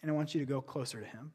and 0.03 0.11
I 0.11 0.15
want 0.15 0.35
you 0.35 0.41
to 0.41 0.47
go 0.47 0.61
closer 0.61 1.01
to 1.01 1.07
Him. 1.07 1.33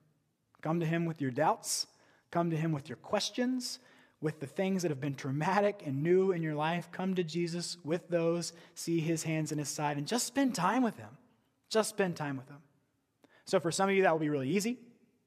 Come 0.61 0.79
to 0.81 0.85
Him 0.85 1.05
with 1.05 1.19
your 1.19 1.31
doubts, 1.31 1.87
come 2.29 2.51
to 2.51 2.57
Him 2.57 2.71
with 2.71 2.89
your 2.89 2.97
questions, 2.97 3.79
with 4.21 4.39
the 4.39 4.45
things 4.45 4.83
that 4.83 4.91
have 4.91 5.01
been 5.01 5.15
traumatic 5.15 5.81
and 5.83 6.03
new 6.03 6.31
in 6.31 6.43
your 6.43 6.53
life. 6.53 6.91
Come 6.91 7.15
to 7.15 7.23
Jesus 7.23 7.77
with 7.83 8.07
those, 8.09 8.53
see 8.75 8.99
his 8.99 9.23
hands 9.23 9.51
in 9.51 9.57
his 9.57 9.69
side, 9.69 9.97
and 9.97 10.05
just 10.05 10.27
spend 10.27 10.53
time 10.53 10.83
with 10.83 10.97
him. 10.97 11.17
Just 11.69 11.89
spend 11.89 12.15
time 12.15 12.37
with 12.37 12.47
him. 12.49 12.57
So, 13.49 13.59
for 13.59 13.71
some 13.71 13.89
of 13.89 13.95
you, 13.95 14.03
that 14.03 14.11
will 14.11 14.19
be 14.19 14.29
really 14.29 14.49
easy. 14.49 14.77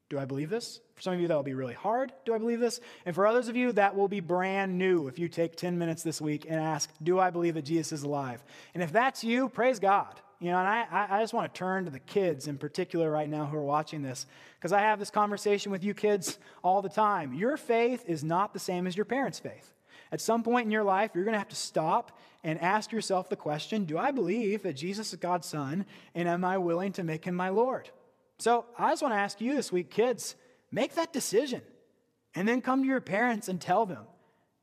Do 0.09 0.17
I 0.17 0.25
believe 0.27 0.49
this? 0.49 0.81
For 0.95 1.03
some 1.03 1.15
of 1.15 1.21
you, 1.21 1.27
that 1.27 1.35
will 1.35 1.43
be 1.43 1.55
really 1.55 1.75
hard. 1.75 2.13
Do 2.25 2.35
I 2.35 2.39
believe 2.39 2.61
this? 2.61 2.81
And 3.05 3.17
for 3.17 3.27
others 3.27 3.49
of 3.49 3.57
you, 3.57 3.73
that 3.73 3.97
will 3.97 4.07
be 4.07 4.21
brand 4.21 4.79
new 4.79 5.09
if 5.09 5.19
you 5.19 5.27
take 5.27 5.57
10 5.57 5.77
minutes 5.77 6.05
this 6.05 6.21
week 6.21 6.47
and 6.49 6.61
ask, 6.61 6.89
Do 7.03 7.19
I 7.19 7.31
believe 7.31 7.55
that 7.55 7.65
Jesus 7.65 7.91
is 7.91 8.03
alive? 8.05 8.45
And 8.75 8.83
if 8.83 8.93
that's 8.93 9.25
you, 9.25 9.49
praise 9.49 9.81
God. 9.81 10.21
You 10.39 10.53
know, 10.53 10.59
and 10.59 10.69
I, 10.69 11.07
I 11.11 11.21
just 11.21 11.35
want 11.35 11.53
to 11.53 11.59
turn 11.59 11.85
to 11.87 11.91
the 11.91 11.99
kids 11.99 12.47
in 12.47 12.59
particular 12.59 13.11
right 13.11 13.29
now 13.29 13.45
who 13.45 13.57
are 13.57 13.65
watching 13.65 14.03
this, 14.03 14.27
because 14.59 14.73
I 14.73 14.81
have 14.81 15.01
this 15.01 15.11
conversation 15.11 15.73
with 15.73 15.83
you 15.83 15.93
kids 15.93 16.39
all 16.63 16.81
the 16.81 16.89
time. 16.89 17.35
Your 17.35 17.57
faith 17.57 18.05
is 18.07 18.23
not 18.23 18.53
the 18.53 18.61
same 18.61 18.87
as 18.87 18.97
your 18.97 19.05
parents' 19.05 19.41
faith. 19.41 19.73
At 20.13 20.21
some 20.21 20.45
point 20.45 20.67
in 20.67 20.71
your 20.71 20.85
life, 20.85 21.11
you're 21.15 21.25
going 21.25 21.35
to 21.35 21.39
have 21.39 21.49
to 21.49 21.57
stop 21.57 22.17
and 22.45 22.61
ask 22.61 22.93
yourself 22.93 23.29
the 23.29 23.37
question 23.37 23.85
Do 23.85 23.99
I 23.99 24.13
believe 24.13 24.63
that 24.63 24.75
Jesus 24.75 25.13
is 25.13 25.19
God's 25.19 25.49
Son, 25.49 25.87
and 26.15 26.29
am 26.29 26.45
I 26.45 26.59
willing 26.59 26.93
to 26.93 27.03
make 27.03 27.25
him 27.25 27.35
my 27.35 27.49
Lord? 27.49 27.91
So 28.39 28.67
I 28.79 28.91
just 28.91 29.03
want 29.03 29.15
to 29.15 29.19
ask 29.19 29.41
you 29.41 29.55
this 29.55 29.71
week, 29.71 29.91
kids, 29.91 30.35
make 30.71 30.95
that 30.95 31.13
decision 31.13 31.63
and 32.35 32.49
then 32.49 32.61
come 32.61 32.83
to 32.83 32.89
your 32.89 33.01
parents 33.01 33.49
and 33.49 33.61
tell 33.61 33.87
them. 33.87 34.05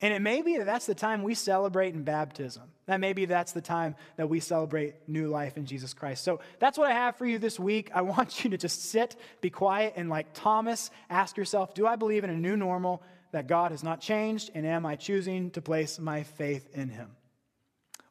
And 0.02 0.14
it 0.14 0.22
may 0.22 0.42
be 0.42 0.58
that 0.58 0.66
that's 0.66 0.86
the 0.86 0.96
time 0.96 1.24
we 1.24 1.36
celebrate 1.36 1.94
in 1.94 2.04
baptism. 2.04 2.64
That 2.86 3.02
maybe 3.02 3.26
that's 3.26 3.52
the 3.52 3.62
time 3.62 3.96
that 4.16 4.30
we 4.30 4.40
celebrate 4.40 4.96
new 5.08 5.28
life 5.28 5.58
in 5.58 5.66
Jesus 5.66 5.94
Christ. 5.94 6.24
So 6.24 6.40
that's 6.60 6.78
what 6.78 6.90
I 6.90 6.94
have 6.94 7.18
for 7.18 7.26
you 7.26 7.38
this 7.38 7.60
week. 7.60 7.92
I 7.94 8.02
want 8.02 8.44
you 8.44 8.50
to 8.52 8.58
just 8.58 8.86
sit, 8.86 9.18
be 9.42 9.50
quiet, 9.50 9.94
and 9.98 10.10
like 10.10 10.34
Thomas, 10.34 10.90
ask 11.10 11.36
yourself 11.36 11.74
Do 11.74 11.86
I 11.86 11.98
believe 11.98 12.24
in 12.24 12.30
a 12.30 12.36
new 12.36 12.56
normal 12.56 13.04
that 13.32 13.48
God 13.48 13.72
has 13.72 13.84
not 13.84 14.00
changed? 14.00 14.52
And 14.56 14.66
am 14.66 14.86
I 14.86 14.96
choosing 14.96 15.52
to 15.52 15.62
place 15.62 16.00
my 16.00 16.24
faith 16.24 16.70
in 16.74 16.90
Him? 16.90 17.10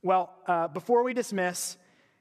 Well, 0.02 0.30
uh, 0.46 0.68
before 0.68 1.02
we 1.02 1.14
dismiss, 1.14 1.78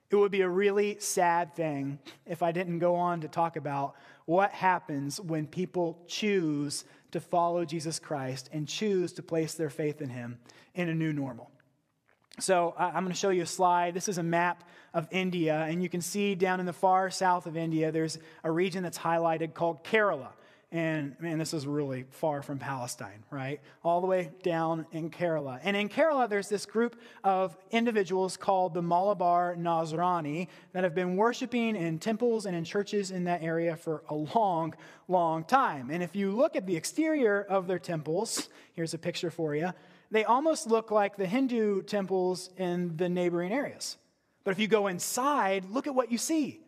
it 0.10 0.16
would 0.16 0.32
be 0.32 0.42
a 0.42 0.50
really 0.50 0.98
sad 1.00 1.54
thing 1.56 2.00
if 2.26 2.42
I 2.42 2.52
didn't 2.52 2.80
go 2.80 2.96
on 2.96 3.22
to 3.22 3.28
talk 3.28 3.58
about 3.58 3.96
what 4.26 4.52
happens 4.52 5.20
when 5.20 5.48
people 5.48 6.04
choose 6.08 6.86
to 7.12 7.20
follow 7.20 7.66
Jesus 7.66 8.00
Christ 8.00 8.50
and 8.52 8.68
choose 8.68 9.14
to 9.14 9.24
place 9.24 9.54
their 9.54 9.70
faith 9.70 10.02
in 10.02 10.10
Him 10.10 10.40
in 10.76 10.90
a 10.90 10.96
new 10.96 11.14
normal. 11.14 11.52
So 12.40 12.76
I'm 12.78 13.04
going 13.04 13.08
to 13.08 13.20
show 13.20 13.30
you 13.30 13.42
a 13.42 13.48
slide. 13.48 13.94
This 13.94 14.08
is 14.08 14.20
a 14.20 14.24
map 14.24 14.64
of 14.94 15.08
India, 15.12 15.66
and 15.68 15.82
you 15.82 15.90
can 15.90 16.02
see 16.02 16.36
down 16.36 16.60
in 16.60 16.68
the 16.68 16.74
far 16.74 17.10
south 17.10 17.48
of 17.48 17.58
India, 17.58 17.92
there's 17.92 18.20
a 18.44 18.52
region 18.52 18.84
that's 18.84 18.98
highlighted 18.98 19.54
called 19.56 19.84
Kerala. 19.84 20.30
And 20.70 21.16
man, 21.22 21.38
this 21.38 21.54
is 21.54 21.66
really 21.66 22.06
far 22.10 22.42
from 22.42 22.60
Palestine, 22.60 23.24
right? 23.32 23.62
All 23.86 24.02
the 24.02 24.08
way 24.08 24.32
down 24.44 24.86
in 24.92 25.10
Kerala. 25.10 25.62
And 25.64 25.78
in 25.78 25.88
Kerala, 25.88 26.28
there's 26.28 26.50
this 26.50 26.66
group 26.66 27.00
of 27.24 27.56
individuals 27.72 28.36
called 28.36 28.74
the 28.74 28.82
Malabar 28.82 29.56
Nazrani 29.56 30.50
that 30.74 30.84
have 30.84 30.94
been 30.94 31.16
worshiping 31.16 31.78
in 31.78 32.00
temples 32.00 32.46
and 32.46 32.54
in 32.54 32.66
churches 32.66 33.12
in 33.12 33.24
that 33.24 33.44
area 33.44 33.78
for 33.78 34.04
a 34.10 34.16
long, 34.16 34.76
long 35.08 35.46
time. 35.46 35.90
And 35.90 36.04
if 36.04 36.18
you 36.18 36.32
look 36.32 36.58
at 36.58 36.68
the 36.68 36.76
exterior 36.76 37.44
of 37.44 37.68
their 37.68 37.80
temples, 37.80 38.50
here's 38.74 38.94
a 38.94 38.98
picture 38.98 39.32
for 39.32 39.56
you, 39.56 39.72
they 40.12 40.26
almost 40.26 40.68
look 40.68 40.92
like 40.92 41.16
the 41.16 41.26
Hindu 41.26 41.84
temples 41.84 42.50
in 42.58 42.98
the 42.98 43.08
neighboring 43.08 43.54
areas. 43.54 43.98
But 44.44 44.52
if 44.52 44.60
you 44.60 44.68
go 44.68 44.88
inside, 44.88 45.66
look 45.72 45.88
at 45.88 45.96
what 45.96 46.12
you 46.12 46.18
see. 46.18 46.60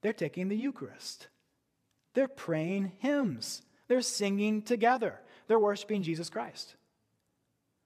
They're 0.00 0.14
taking 0.14 0.48
the 0.48 0.56
Eucharist. 0.56 1.28
They're 2.14 2.28
praying 2.28 2.92
hymns, 2.98 3.62
they're 3.88 4.02
singing 4.02 4.62
together, 4.62 5.20
they're 5.46 5.58
worshiping 5.58 6.02
Jesus 6.02 6.30
Christ. 6.30 6.74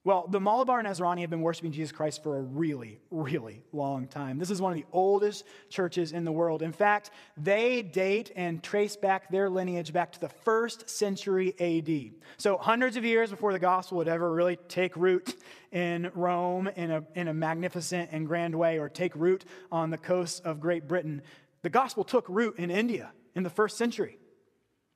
Well, 0.04 0.26
the 0.28 0.38
Malabar 0.38 0.82
Nazrani 0.82 1.22
have 1.22 1.30
been 1.30 1.40
worshiping 1.40 1.72
Jesus 1.72 1.90
Christ 1.90 2.22
for 2.22 2.36
a 2.36 2.42
really, 2.42 3.00
really 3.10 3.62
long 3.72 4.06
time. 4.06 4.38
This 4.38 4.50
is 4.50 4.60
one 4.60 4.70
of 4.70 4.76
the 4.76 4.84
oldest 4.92 5.44
churches 5.70 6.12
in 6.12 6.26
the 6.26 6.32
world. 6.32 6.60
In 6.60 6.72
fact, 6.72 7.10
they 7.38 7.80
date 7.80 8.30
and 8.36 8.62
trace 8.62 8.96
back 8.96 9.30
their 9.30 9.48
lineage 9.48 9.94
back 9.94 10.12
to 10.12 10.20
the 10.20 10.28
first 10.28 10.90
century 10.90 11.54
AD. 11.58 12.12
So, 12.36 12.58
hundreds 12.58 12.98
of 12.98 13.06
years 13.06 13.30
before 13.30 13.54
the 13.54 13.58
gospel 13.58 13.96
would 13.96 14.08
ever 14.08 14.30
really 14.30 14.56
take 14.68 14.94
root 14.94 15.36
in 15.72 16.10
Rome 16.14 16.68
in 16.76 16.90
a, 16.90 17.02
in 17.14 17.28
a 17.28 17.34
magnificent 17.34 18.10
and 18.12 18.26
grand 18.26 18.54
way 18.54 18.78
or 18.78 18.90
take 18.90 19.16
root 19.16 19.46
on 19.72 19.88
the 19.88 19.98
coasts 19.98 20.38
of 20.40 20.60
Great 20.60 20.86
Britain, 20.86 21.22
the 21.62 21.70
gospel 21.70 22.04
took 22.04 22.28
root 22.28 22.58
in 22.58 22.70
India 22.70 23.10
in 23.34 23.42
the 23.42 23.50
first 23.50 23.76
century. 23.76 24.18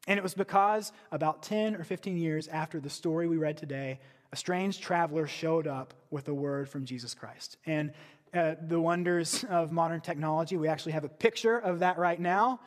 And 0.07 0.19
it 0.19 0.23
was 0.23 0.35
because 0.35 0.93
about 1.13 1.43
10 1.43 1.77
or 1.77 1.85
15 1.85 2.17
years 2.17 2.49
after 2.49 2.81
the 2.81 2.91
story 2.91 3.27
we 3.27 3.37
read 3.37 3.57
today, 3.57 4.01
a 4.33 4.37
strange 4.37 4.81
traveler 4.81 5.27
showed 5.27 5.67
up 5.67 5.95
with 6.11 6.29
a 6.29 6.35
word 6.35 6.69
from 6.69 6.85
Jesus 6.85 7.15
Christ. 7.15 7.57
And 7.67 7.93
uh, 8.33 8.55
the 8.67 8.81
wonders 8.81 9.45
of 9.49 9.73
modern 9.73 10.01
technology, 10.01 10.57
we 10.57 10.69
actually 10.69 10.93
have 10.93 11.05
a 11.05 11.09
picture 11.09 11.59
of 11.59 11.81
that 11.81 11.99
right 11.99 12.21
now. 12.21 12.61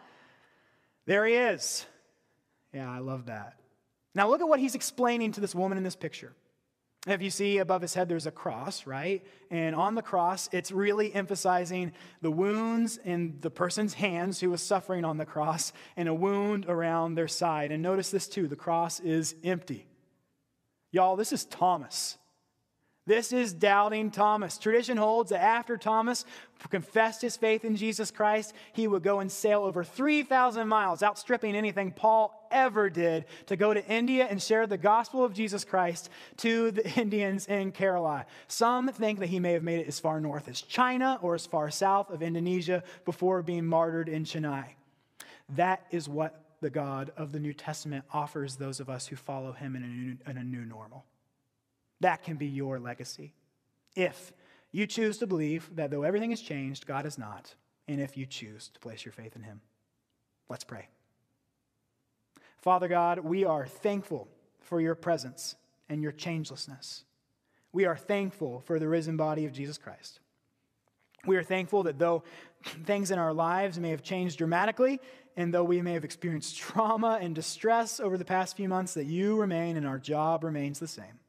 There 1.05 1.25
he 1.25 1.34
is. 1.34 1.86
Yeah, 2.73 2.89
I 2.89 2.99
love 2.99 3.25
that. 3.27 3.60
Now 4.13 4.29
look 4.29 4.41
at 4.41 4.47
what 4.47 4.60
he's 4.60 4.75
explaining 4.75 5.31
to 5.34 5.41
this 5.41 5.55
woman 5.55 5.77
in 5.77 5.84
this 5.84 5.95
picture. 5.95 6.34
If 7.07 7.23
you 7.23 7.31
see 7.31 7.57
above 7.57 7.81
his 7.81 7.95
head, 7.95 8.07
there's 8.09 8.27
a 8.27 8.31
cross, 8.31 8.85
right? 8.85 9.25
And 9.49 9.75
on 9.75 9.95
the 9.95 10.03
cross, 10.03 10.47
it's 10.51 10.71
really 10.71 11.13
emphasizing 11.13 11.93
the 12.21 12.29
wounds 12.29 12.97
in 13.03 13.39
the 13.41 13.49
person's 13.49 13.95
hands 13.95 14.39
who 14.39 14.51
was 14.51 14.61
suffering 14.61 15.03
on 15.03 15.17
the 15.17 15.25
cross 15.25 15.73
and 15.97 16.07
a 16.07 16.13
wound 16.13 16.67
around 16.67 17.15
their 17.15 17.27
side. 17.27 17.71
And 17.71 17.81
notice 17.81 18.11
this 18.11 18.27
too 18.27 18.47
the 18.47 18.55
cross 18.55 18.99
is 18.99 19.33
empty. 19.43 19.87
Y'all, 20.91 21.15
this 21.15 21.33
is 21.33 21.45
Thomas. 21.45 22.17
This 23.07 23.33
is 23.33 23.51
doubting 23.51 24.11
Thomas. 24.11 24.59
Tradition 24.59 24.95
holds 24.95 25.31
that 25.31 25.41
after 25.41 25.75
Thomas 25.75 26.23
confessed 26.69 27.23
his 27.23 27.35
faith 27.35 27.65
in 27.65 27.75
Jesus 27.75 28.11
Christ, 28.11 28.53
he 28.73 28.87
would 28.87 29.01
go 29.01 29.19
and 29.19 29.31
sail 29.31 29.63
over 29.63 29.83
3,000 29.83 30.67
miles, 30.67 31.01
outstripping 31.01 31.55
anything 31.55 31.91
Paul 31.91 32.47
ever 32.51 32.91
did, 32.91 33.25
to 33.47 33.55
go 33.55 33.73
to 33.73 33.83
India 33.87 34.27
and 34.29 34.39
share 34.39 34.67
the 34.67 34.77
gospel 34.77 35.25
of 35.25 35.33
Jesus 35.33 35.65
Christ 35.65 36.11
to 36.37 36.69
the 36.69 36.87
Indians 36.99 37.47
in 37.47 37.71
Kerala. 37.71 38.25
Some 38.47 38.89
think 38.89 39.19
that 39.19 39.29
he 39.29 39.39
may 39.39 39.53
have 39.53 39.63
made 39.63 39.79
it 39.79 39.87
as 39.87 39.99
far 39.99 40.21
north 40.21 40.47
as 40.47 40.61
China 40.61 41.17
or 41.23 41.33
as 41.33 41.47
far 41.47 41.71
south 41.71 42.11
of 42.11 42.21
Indonesia 42.21 42.83
before 43.03 43.41
being 43.41 43.65
martyred 43.65 44.09
in 44.09 44.25
Chennai. 44.25 44.65
That 45.55 45.87
is 45.89 46.07
what 46.07 46.43
the 46.61 46.69
God 46.69 47.11
of 47.17 47.31
the 47.31 47.39
New 47.39 47.53
Testament 47.53 48.05
offers 48.13 48.57
those 48.57 48.79
of 48.79 48.91
us 48.91 49.07
who 49.07 49.15
follow 49.15 49.53
him 49.53 49.75
in 49.75 49.83
a 49.83 49.87
new, 49.87 50.17
in 50.27 50.37
a 50.37 50.43
new 50.43 50.63
normal. 50.63 51.05
That 52.01 52.23
can 52.23 52.35
be 52.35 52.47
your 52.47 52.79
legacy. 52.79 53.33
If 53.95 54.33
you 54.71 54.87
choose 54.87 55.17
to 55.19 55.27
believe 55.27 55.69
that 55.75 55.91
though 55.91 56.03
everything 56.03 56.31
has 56.31 56.41
changed, 56.41 56.85
God 56.85 57.05
has 57.05 57.17
not, 57.17 57.55
and 57.87 58.01
if 58.01 58.17
you 58.17 58.25
choose 58.25 58.69
to 58.69 58.79
place 58.79 59.05
your 59.05 59.11
faith 59.11 59.35
in 59.35 59.43
Him. 59.43 59.61
Let's 60.49 60.63
pray. 60.63 60.87
Father 62.61 62.87
God, 62.87 63.19
we 63.19 63.45
are 63.45 63.65
thankful 63.65 64.27
for 64.59 64.79
your 64.79 64.95
presence 64.95 65.55
and 65.89 66.01
your 66.01 66.11
changelessness. 66.11 67.03
We 67.73 67.85
are 67.85 67.97
thankful 67.97 68.61
for 68.61 68.79
the 68.79 68.87
risen 68.87 69.17
body 69.17 69.45
of 69.45 69.53
Jesus 69.53 69.77
Christ. 69.77 70.19
We 71.25 71.37
are 71.37 71.43
thankful 71.43 71.83
that 71.83 71.99
though 71.99 72.23
things 72.85 73.11
in 73.11 73.19
our 73.19 73.33
lives 73.33 73.79
may 73.79 73.89
have 73.89 74.03
changed 74.03 74.37
dramatically, 74.37 74.99
and 75.37 75.53
though 75.53 75.63
we 75.63 75.81
may 75.81 75.93
have 75.93 76.03
experienced 76.03 76.57
trauma 76.59 77.19
and 77.21 77.35
distress 77.35 77.99
over 77.99 78.17
the 78.17 78.25
past 78.25 78.57
few 78.57 78.67
months, 78.67 78.93
that 78.95 79.05
you 79.05 79.39
remain 79.39 79.77
and 79.77 79.87
our 79.87 79.99
job 79.99 80.43
remains 80.43 80.79
the 80.79 80.87
same. 80.87 81.20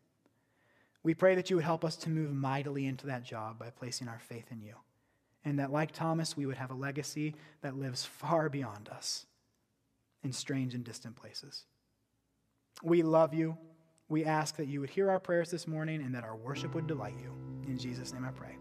We 1.02 1.14
pray 1.14 1.34
that 1.34 1.50
you 1.50 1.56
would 1.56 1.64
help 1.64 1.84
us 1.84 1.96
to 1.96 2.10
move 2.10 2.32
mightily 2.32 2.86
into 2.86 3.06
that 3.06 3.24
job 3.24 3.58
by 3.58 3.70
placing 3.70 4.08
our 4.08 4.20
faith 4.20 4.46
in 4.50 4.60
you. 4.60 4.74
And 5.44 5.58
that, 5.58 5.72
like 5.72 5.92
Thomas, 5.92 6.36
we 6.36 6.46
would 6.46 6.56
have 6.56 6.70
a 6.70 6.74
legacy 6.74 7.34
that 7.62 7.76
lives 7.76 8.04
far 8.04 8.48
beyond 8.48 8.88
us 8.88 9.26
in 10.22 10.32
strange 10.32 10.74
and 10.74 10.84
distant 10.84 11.16
places. 11.16 11.64
We 12.82 13.02
love 13.02 13.34
you. 13.34 13.56
We 14.08 14.24
ask 14.24 14.56
that 14.56 14.68
you 14.68 14.80
would 14.80 14.90
hear 14.90 15.10
our 15.10 15.18
prayers 15.18 15.50
this 15.50 15.66
morning 15.66 16.02
and 16.02 16.14
that 16.14 16.24
our 16.24 16.36
worship 16.36 16.74
would 16.74 16.86
delight 16.86 17.16
you. 17.20 17.32
In 17.66 17.78
Jesus' 17.78 18.12
name 18.12 18.24
I 18.24 18.30
pray. 18.30 18.56